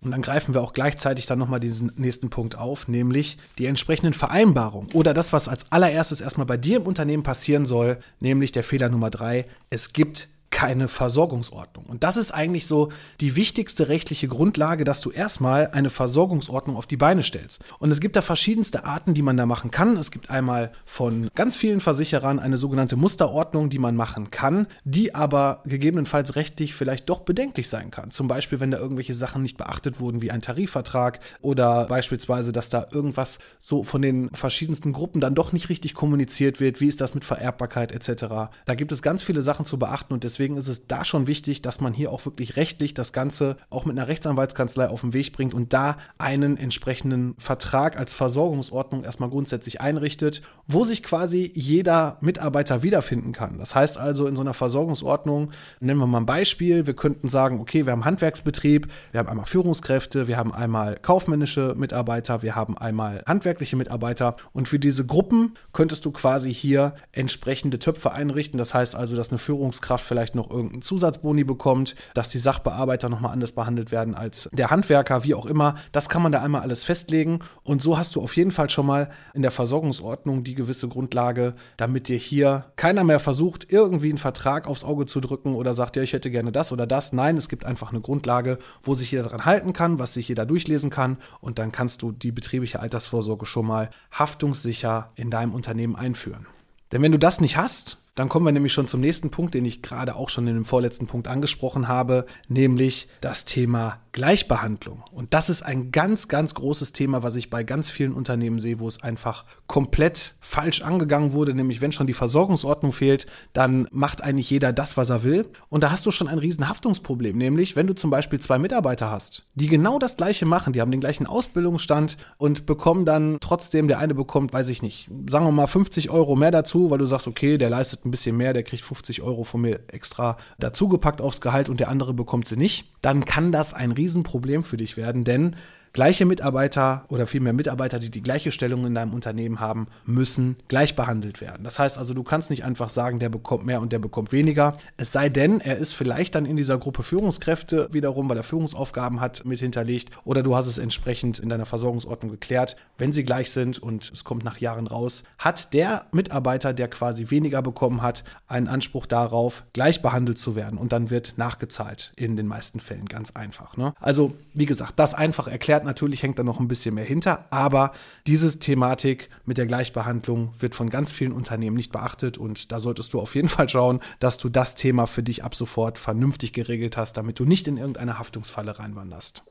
Und 0.00 0.10
dann 0.10 0.22
greifen 0.22 0.54
wir 0.54 0.62
auch 0.62 0.72
gleichzeitig 0.72 1.26
dann 1.26 1.38
nochmal 1.38 1.58
diesen 1.58 1.90
nächsten 1.96 2.30
Punkt 2.30 2.56
auf, 2.56 2.86
nämlich 2.86 3.38
die 3.58 3.66
entsprechenden 3.66 4.12
Vereinbarungen 4.12 4.92
oder 4.92 5.14
das, 5.14 5.32
was 5.32 5.48
als 5.48 5.72
allererstes 5.72 6.20
erstmal 6.20 6.46
bei 6.46 6.56
dir 6.56 6.76
im 6.76 6.86
Unternehmen 6.86 7.22
passieren 7.22 7.66
soll, 7.66 7.98
nämlich 8.20 8.52
der 8.52 8.62
Fehler 8.62 8.88
Nummer 8.88 9.10
drei. 9.10 9.46
Es 9.70 9.92
gibt 9.92 10.28
keine 10.56 10.88
Versorgungsordnung. 10.88 11.84
Und 11.84 12.02
das 12.02 12.16
ist 12.16 12.30
eigentlich 12.30 12.66
so 12.66 12.88
die 13.20 13.36
wichtigste 13.36 13.88
rechtliche 13.88 14.26
Grundlage, 14.26 14.84
dass 14.84 15.02
du 15.02 15.10
erstmal 15.10 15.68
eine 15.72 15.90
Versorgungsordnung 15.90 16.78
auf 16.78 16.86
die 16.86 16.96
Beine 16.96 17.22
stellst. 17.22 17.62
Und 17.78 17.90
es 17.90 18.00
gibt 18.00 18.16
da 18.16 18.22
verschiedenste 18.22 18.86
Arten, 18.86 19.12
die 19.12 19.20
man 19.20 19.36
da 19.36 19.44
machen 19.44 19.70
kann. 19.70 19.98
Es 19.98 20.10
gibt 20.10 20.30
einmal 20.30 20.72
von 20.86 21.28
ganz 21.34 21.56
vielen 21.56 21.82
Versicherern 21.82 22.38
eine 22.38 22.56
sogenannte 22.56 22.96
Musterordnung, 22.96 23.68
die 23.68 23.78
man 23.78 23.96
machen 23.96 24.30
kann, 24.30 24.66
die 24.82 25.14
aber 25.14 25.60
gegebenenfalls 25.66 26.36
rechtlich 26.36 26.74
vielleicht 26.74 27.10
doch 27.10 27.20
bedenklich 27.20 27.68
sein 27.68 27.90
kann. 27.90 28.10
Zum 28.10 28.26
Beispiel, 28.26 28.58
wenn 28.58 28.70
da 28.70 28.78
irgendwelche 28.78 29.12
Sachen 29.12 29.42
nicht 29.42 29.58
beachtet 29.58 30.00
wurden, 30.00 30.22
wie 30.22 30.30
ein 30.30 30.40
Tarifvertrag 30.40 31.20
oder 31.42 31.84
beispielsweise, 31.84 32.52
dass 32.52 32.70
da 32.70 32.86
irgendwas 32.90 33.40
so 33.60 33.82
von 33.82 34.00
den 34.00 34.30
verschiedensten 34.30 34.94
Gruppen 34.94 35.20
dann 35.20 35.34
doch 35.34 35.52
nicht 35.52 35.68
richtig 35.68 35.92
kommuniziert 35.92 36.60
wird. 36.60 36.80
Wie 36.80 36.88
ist 36.88 37.02
das 37.02 37.12
mit 37.12 37.26
Vererbbarkeit 37.26 37.92
etc. 37.92 38.24
Da 38.64 38.74
gibt 38.74 38.90
es 38.90 39.02
ganz 39.02 39.22
viele 39.22 39.42
Sachen 39.42 39.66
zu 39.66 39.78
beachten 39.78 40.14
und 40.14 40.24
deswegen 40.24 40.45
deswegen 40.46 40.58
ist 40.58 40.68
es 40.68 40.86
da 40.86 41.04
schon 41.04 41.26
wichtig, 41.26 41.60
dass 41.60 41.80
man 41.80 41.92
hier 41.92 42.12
auch 42.12 42.24
wirklich 42.24 42.54
rechtlich 42.54 42.94
das 42.94 43.12
Ganze 43.12 43.56
auch 43.68 43.84
mit 43.84 43.98
einer 43.98 44.06
Rechtsanwaltskanzlei 44.06 44.88
auf 44.88 45.00
den 45.00 45.12
Weg 45.12 45.32
bringt 45.32 45.54
und 45.54 45.72
da 45.72 45.96
einen 46.18 46.56
entsprechenden 46.56 47.34
Vertrag 47.36 47.98
als 47.98 48.12
Versorgungsordnung 48.12 49.02
erstmal 49.02 49.28
grundsätzlich 49.28 49.80
einrichtet, 49.80 50.42
wo 50.68 50.84
sich 50.84 51.02
quasi 51.02 51.50
jeder 51.52 52.18
Mitarbeiter 52.20 52.84
wiederfinden 52.84 53.32
kann. 53.32 53.58
Das 53.58 53.74
heißt 53.74 53.98
also 53.98 54.28
in 54.28 54.36
so 54.36 54.42
einer 54.42 54.54
Versorgungsordnung, 54.54 55.50
nennen 55.80 55.98
wir 55.98 56.06
mal 56.06 56.18
ein 56.18 56.26
Beispiel, 56.26 56.86
wir 56.86 56.94
könnten 56.94 57.26
sagen, 57.26 57.58
okay, 57.58 57.84
wir 57.84 57.90
haben 57.90 58.04
Handwerksbetrieb, 58.04 58.86
wir 59.10 59.18
haben 59.18 59.28
einmal 59.28 59.46
Führungskräfte, 59.46 60.28
wir 60.28 60.36
haben 60.36 60.54
einmal 60.54 60.94
kaufmännische 61.02 61.74
Mitarbeiter, 61.76 62.42
wir 62.42 62.54
haben 62.54 62.78
einmal 62.78 63.24
handwerkliche 63.26 63.74
Mitarbeiter 63.74 64.36
und 64.52 64.68
für 64.68 64.78
diese 64.78 65.04
Gruppen 65.06 65.54
könntest 65.72 66.04
du 66.04 66.12
quasi 66.12 66.54
hier 66.54 66.94
entsprechende 67.10 67.80
Töpfe 67.80 68.12
einrichten. 68.12 68.58
Das 68.58 68.74
heißt 68.74 68.94
also, 68.94 69.16
dass 69.16 69.30
eine 69.30 69.38
Führungskraft 69.38 70.04
vielleicht 70.04 70.35
noch 70.36 70.50
irgendeinen 70.50 70.82
Zusatzboni 70.82 71.44
bekommt, 71.44 71.96
dass 72.14 72.28
die 72.28 72.38
Sachbearbeiter 72.38 73.08
nochmal 73.08 73.32
anders 73.32 73.52
behandelt 73.52 73.90
werden 73.90 74.14
als 74.14 74.48
der 74.52 74.70
Handwerker, 74.70 75.24
wie 75.24 75.34
auch 75.34 75.46
immer. 75.46 75.74
Das 75.92 76.08
kann 76.08 76.22
man 76.22 76.32
da 76.32 76.42
einmal 76.42 76.62
alles 76.62 76.84
festlegen. 76.84 77.40
Und 77.64 77.82
so 77.82 77.98
hast 77.98 78.14
du 78.14 78.22
auf 78.22 78.36
jeden 78.36 78.52
Fall 78.52 78.70
schon 78.70 78.86
mal 78.86 79.10
in 79.34 79.42
der 79.42 79.50
Versorgungsordnung 79.50 80.44
die 80.44 80.54
gewisse 80.54 80.88
Grundlage, 80.88 81.54
damit 81.76 82.08
dir 82.08 82.18
hier 82.18 82.66
keiner 82.76 83.04
mehr 83.04 83.20
versucht, 83.20 83.66
irgendwie 83.70 84.10
einen 84.10 84.18
Vertrag 84.18 84.66
aufs 84.66 84.84
Auge 84.84 85.06
zu 85.06 85.20
drücken 85.20 85.54
oder 85.54 85.74
sagt, 85.74 85.96
ja, 85.96 86.02
ich 86.02 86.12
hätte 86.12 86.30
gerne 86.30 86.52
das 86.52 86.72
oder 86.72 86.86
das. 86.86 87.12
Nein, 87.12 87.36
es 87.36 87.48
gibt 87.48 87.64
einfach 87.64 87.90
eine 87.90 88.00
Grundlage, 88.00 88.58
wo 88.82 88.94
sich 88.94 89.10
jeder 89.10 89.24
daran 89.24 89.44
halten 89.44 89.72
kann, 89.72 89.98
was 89.98 90.14
sich 90.14 90.28
jeder 90.28 90.46
durchlesen 90.46 90.90
kann. 90.90 91.16
Und 91.40 91.58
dann 91.58 91.72
kannst 91.72 92.02
du 92.02 92.12
die 92.12 92.32
betriebliche 92.32 92.80
Altersvorsorge 92.80 93.46
schon 93.46 93.66
mal 93.66 93.90
haftungssicher 94.12 95.10
in 95.14 95.30
deinem 95.30 95.54
Unternehmen 95.54 95.96
einführen. 95.96 96.46
Denn 96.92 97.02
wenn 97.02 97.12
du 97.12 97.18
das 97.18 97.40
nicht 97.40 97.56
hast, 97.56 97.98
dann 98.16 98.30
kommen 98.30 98.46
wir 98.46 98.52
nämlich 98.52 98.72
schon 98.72 98.88
zum 98.88 99.00
nächsten 99.00 99.30
Punkt, 99.30 99.54
den 99.54 99.64
ich 99.64 99.82
gerade 99.82 100.16
auch 100.16 100.30
schon 100.30 100.48
in 100.48 100.54
dem 100.54 100.64
vorletzten 100.64 101.06
Punkt 101.06 101.28
angesprochen 101.28 101.86
habe, 101.86 102.26
nämlich 102.48 103.08
das 103.20 103.44
Thema 103.44 104.00
Gleichbehandlung. 104.12 105.04
Und 105.12 105.34
das 105.34 105.50
ist 105.50 105.60
ein 105.60 105.92
ganz, 105.92 106.26
ganz 106.26 106.54
großes 106.54 106.92
Thema, 106.92 107.22
was 107.22 107.36
ich 107.36 107.50
bei 107.50 107.62
ganz 107.62 107.90
vielen 107.90 108.14
Unternehmen 108.14 108.58
sehe, 108.58 108.78
wo 108.78 108.88
es 108.88 109.02
einfach 109.02 109.44
komplett 109.66 110.34
falsch 110.40 110.80
angegangen 110.80 111.34
wurde. 111.34 111.52
Nämlich, 111.52 111.82
wenn 111.82 111.92
schon 111.92 112.06
die 112.06 112.14
Versorgungsordnung 112.14 112.92
fehlt, 112.92 113.26
dann 113.52 113.86
macht 113.92 114.22
eigentlich 114.22 114.48
jeder 114.48 114.72
das, 114.72 114.96
was 114.96 115.10
er 115.10 115.22
will. 115.22 115.46
Und 115.68 115.82
da 115.82 115.90
hast 115.90 116.06
du 116.06 116.10
schon 116.10 116.28
ein 116.28 116.38
riesen 116.38 116.70
Haftungsproblem. 116.70 117.36
Nämlich, 117.36 117.76
wenn 117.76 117.86
du 117.86 117.94
zum 117.94 118.08
Beispiel 118.08 118.38
zwei 118.38 118.58
Mitarbeiter 118.58 119.10
hast, 119.10 119.44
die 119.54 119.66
genau 119.66 119.98
das 119.98 120.16
Gleiche 120.16 120.46
machen, 120.46 120.72
die 120.72 120.80
haben 120.80 120.90
den 120.90 121.00
gleichen 121.00 121.26
Ausbildungsstand 121.26 122.16
und 122.38 122.64
bekommen 122.64 123.04
dann 123.04 123.36
trotzdem, 123.40 123.86
der 123.86 123.98
eine 123.98 124.14
bekommt, 124.14 124.54
weiß 124.54 124.70
ich 124.70 124.80
nicht, 124.80 125.10
sagen 125.28 125.44
wir 125.44 125.52
mal 125.52 125.66
50 125.66 126.08
Euro 126.08 126.36
mehr 126.36 126.50
dazu, 126.50 126.90
weil 126.90 126.96
du 126.96 127.06
sagst, 127.06 127.26
okay, 127.26 127.58
der 127.58 127.68
leistet 127.68 128.05
ein 128.06 128.10
bisschen 128.10 128.36
mehr, 128.36 128.52
der 128.52 128.62
kriegt 128.62 128.82
50 128.82 129.22
Euro 129.22 129.44
von 129.44 129.60
mir 129.60 129.80
extra 129.88 130.36
dazugepackt 130.58 131.20
aufs 131.20 131.40
Gehalt 131.40 131.68
und 131.68 131.80
der 131.80 131.88
andere 131.88 132.14
bekommt 132.14 132.48
sie 132.48 132.56
nicht, 132.56 132.92
dann 133.02 133.24
kann 133.24 133.52
das 133.52 133.74
ein 133.74 133.92
Riesenproblem 133.92 134.62
für 134.62 134.76
dich 134.76 134.96
werden, 134.96 135.24
denn 135.24 135.56
Gleiche 135.96 136.26
Mitarbeiter 136.26 137.06
oder 137.08 137.26
vielmehr 137.26 137.54
Mitarbeiter, 137.54 137.98
die 137.98 138.10
die 138.10 138.22
gleiche 138.22 138.52
Stellung 138.52 138.84
in 138.84 138.94
deinem 138.94 139.14
Unternehmen 139.14 139.60
haben, 139.60 139.86
müssen 140.04 140.56
gleich 140.68 140.94
behandelt 140.94 141.40
werden. 141.40 141.64
Das 141.64 141.78
heißt 141.78 141.96
also, 141.96 142.12
du 142.12 142.22
kannst 142.22 142.50
nicht 142.50 142.64
einfach 142.64 142.90
sagen, 142.90 143.18
der 143.18 143.30
bekommt 143.30 143.64
mehr 143.64 143.80
und 143.80 143.94
der 143.94 143.98
bekommt 143.98 144.30
weniger. 144.30 144.76
Es 144.98 145.12
sei 145.12 145.30
denn, 145.30 145.58
er 145.58 145.78
ist 145.78 145.94
vielleicht 145.94 146.34
dann 146.34 146.44
in 146.44 146.58
dieser 146.58 146.76
Gruppe 146.76 147.02
Führungskräfte 147.02 147.88
wiederum, 147.92 148.28
weil 148.28 148.36
er 148.36 148.42
Führungsaufgaben 148.42 149.22
hat, 149.22 149.46
mit 149.46 149.58
hinterlegt 149.58 150.10
oder 150.24 150.42
du 150.42 150.54
hast 150.54 150.66
es 150.66 150.76
entsprechend 150.76 151.38
in 151.38 151.48
deiner 151.48 151.64
Versorgungsordnung 151.64 152.30
geklärt. 152.30 152.76
Wenn 152.98 153.14
sie 153.14 153.24
gleich 153.24 153.50
sind 153.50 153.78
und 153.78 154.10
es 154.12 154.22
kommt 154.22 154.44
nach 154.44 154.58
Jahren 154.58 154.88
raus, 154.88 155.24
hat 155.38 155.72
der 155.72 156.04
Mitarbeiter, 156.12 156.74
der 156.74 156.88
quasi 156.88 157.30
weniger 157.30 157.62
bekommen 157.62 158.02
hat, 158.02 158.22
einen 158.48 158.68
Anspruch 158.68 159.06
darauf, 159.06 159.64
gleich 159.72 160.02
behandelt 160.02 160.38
zu 160.38 160.56
werden 160.56 160.78
und 160.78 160.92
dann 160.92 161.08
wird 161.08 161.38
nachgezahlt 161.38 162.12
in 162.16 162.36
den 162.36 162.48
meisten 162.48 162.80
Fällen 162.80 163.06
ganz 163.06 163.30
einfach. 163.30 163.78
Ne? 163.78 163.94
Also, 163.98 164.34
wie 164.52 164.66
gesagt, 164.66 164.98
das 164.98 165.14
einfach 165.14 165.48
erklärt 165.48 165.85
Natürlich 165.86 166.22
hängt 166.22 166.38
da 166.38 166.42
noch 166.42 166.60
ein 166.60 166.68
bisschen 166.68 166.96
mehr 166.96 167.04
hinter, 167.04 167.46
aber 167.50 167.92
diese 168.26 168.58
Thematik 168.58 169.30
mit 169.44 169.56
der 169.56 169.66
Gleichbehandlung 169.66 170.52
wird 170.58 170.74
von 170.74 170.90
ganz 170.90 171.12
vielen 171.12 171.32
Unternehmen 171.32 171.76
nicht 171.76 171.92
beachtet 171.92 172.36
und 172.36 172.72
da 172.72 172.80
solltest 172.80 173.12
du 173.14 173.20
auf 173.20 173.34
jeden 173.34 173.48
Fall 173.48 173.68
schauen, 173.68 174.00
dass 174.18 174.36
du 174.36 174.48
das 174.48 174.74
Thema 174.74 175.06
für 175.06 175.22
dich 175.22 175.44
ab 175.44 175.54
sofort 175.54 175.98
vernünftig 175.98 176.52
geregelt 176.52 176.96
hast, 176.96 177.16
damit 177.16 177.38
du 177.38 177.44
nicht 177.44 177.66
in 177.68 177.76
irgendeine 177.76 178.18
Haftungsfalle 178.18 178.78
reinwanderst. 178.78 179.44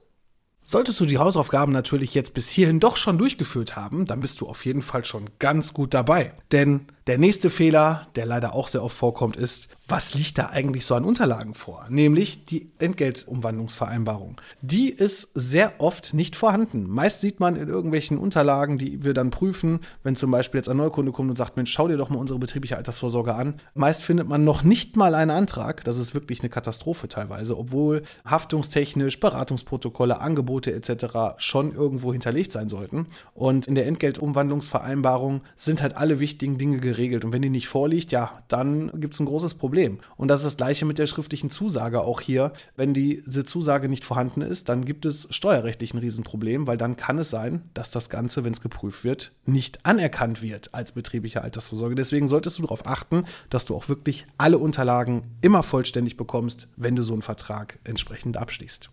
Solltest 0.67 0.99
du 0.99 1.05
die 1.05 1.19
Hausaufgaben 1.19 1.71
natürlich 1.71 2.15
jetzt 2.15 2.33
bis 2.33 2.49
hierhin 2.49 2.79
doch 2.79 2.97
schon 2.97 3.19
durchgeführt 3.19 3.75
haben, 3.75 4.05
dann 4.05 4.19
bist 4.19 4.41
du 4.41 4.47
auf 4.47 4.65
jeden 4.65 4.81
Fall 4.81 5.05
schon 5.05 5.29
ganz 5.37 5.73
gut 5.73 5.93
dabei. 5.93 6.33
Denn 6.51 6.87
der 7.05 7.19
nächste 7.19 7.51
Fehler, 7.51 8.07
der 8.15 8.25
leider 8.25 8.55
auch 8.55 8.67
sehr 8.67 8.83
oft 8.83 8.97
vorkommt, 8.97 9.37
ist, 9.37 9.69
was 9.87 10.15
liegt 10.15 10.39
da 10.39 10.47
eigentlich 10.47 10.85
so 10.85 10.95
an 10.95 11.05
Unterlagen 11.05 11.53
vor? 11.53 11.85
Nämlich 11.89 12.45
die 12.45 12.71
Entgeltumwandlungsvereinbarung. 12.79 14.41
Die 14.61 14.89
ist 14.89 15.31
sehr 15.35 15.73
oft 15.79 16.15
nicht 16.15 16.35
vorhanden. 16.35 16.89
Meist 16.89 17.21
sieht 17.21 17.39
man 17.39 17.55
in 17.55 17.67
irgendwelchen 17.67 18.17
Unterlagen, 18.17 18.79
die 18.79 19.03
wir 19.03 19.13
dann 19.13 19.29
prüfen, 19.29 19.81
wenn 20.01 20.15
zum 20.15 20.31
Beispiel 20.31 20.57
jetzt 20.57 20.69
ein 20.69 20.77
Neukunde 20.77 21.11
kommt 21.11 21.29
und 21.29 21.35
sagt, 21.35 21.55
Mensch, 21.55 21.71
schau 21.71 21.87
dir 21.87 21.97
doch 21.97 22.09
mal 22.09 22.17
unsere 22.17 22.39
betriebliche 22.39 22.77
Altersvorsorge 22.77 23.35
an. 23.35 23.55
Meist 23.75 24.01
findet 24.01 24.27
man 24.27 24.43
noch 24.43 24.63
nicht 24.63 24.97
mal 24.97 25.13
einen 25.13 25.31
Antrag. 25.31 25.83
Das 25.83 25.97
ist 25.97 26.15
wirklich 26.15 26.39
eine 26.39 26.49
Katastrophe 26.49 27.07
teilweise, 27.07 27.55
obwohl 27.55 28.01
haftungstechnisch 28.25 29.19
Beratungsprotokolle, 29.19 30.19
Angebote 30.19 30.73
etc. 30.73 31.37
schon 31.37 31.75
irgendwo 31.75 32.11
hinterlegt 32.11 32.51
sein 32.51 32.69
sollten. 32.69 33.05
Und 33.35 33.67
in 33.67 33.75
der 33.75 33.85
Entgeltumwandlungsvereinbarung 33.85 35.41
sind 35.55 35.83
halt 35.83 35.95
alle 35.95 36.19
wichtigen 36.19 36.57
Dinge 36.57 36.79
geregelt. 36.79 37.23
Und 37.23 37.33
wenn 37.33 37.43
die 37.43 37.49
nicht 37.49 37.67
vorliegt, 37.67 38.11
ja, 38.11 38.41
dann 38.47 38.91
gibt 38.99 39.13
es 39.13 39.19
ein 39.19 39.27
großes 39.27 39.53
Problem. 39.53 39.74
Problem. 39.75 39.99
Und 40.15 40.29
das 40.29 40.39
ist 40.39 40.45
das 40.45 40.57
gleiche 40.57 40.85
mit 40.85 40.97
der 40.97 41.05
schriftlichen 41.05 41.49
Zusage 41.49 41.99
auch 41.99 42.21
hier. 42.21 42.53
Wenn 42.77 42.93
diese 42.93 43.43
Zusage 43.43 43.89
nicht 43.89 44.05
vorhanden 44.05 44.41
ist, 44.41 44.69
dann 44.69 44.85
gibt 44.85 45.05
es 45.05 45.27
steuerrechtlich 45.31 45.93
ein 45.93 45.97
Riesenproblem, 45.97 46.65
weil 46.65 46.77
dann 46.77 46.95
kann 46.95 47.19
es 47.19 47.29
sein, 47.29 47.63
dass 47.73 47.91
das 47.91 48.09
Ganze, 48.09 48.45
wenn 48.45 48.53
es 48.53 48.61
geprüft 48.61 49.03
wird, 49.03 49.33
nicht 49.45 49.85
anerkannt 49.85 50.41
wird 50.41 50.73
als 50.73 50.93
betriebliche 50.93 51.41
Altersvorsorge. 51.41 51.95
Deswegen 51.95 52.29
solltest 52.29 52.57
du 52.57 52.61
darauf 52.61 52.87
achten, 52.87 53.25
dass 53.49 53.65
du 53.65 53.75
auch 53.75 53.89
wirklich 53.89 54.25
alle 54.37 54.59
Unterlagen 54.59 55.23
immer 55.41 55.61
vollständig 55.61 56.15
bekommst, 56.15 56.69
wenn 56.77 56.95
du 56.95 57.03
so 57.03 57.11
einen 57.11 57.21
Vertrag 57.21 57.77
entsprechend 57.83 58.37
abschließt. 58.37 58.89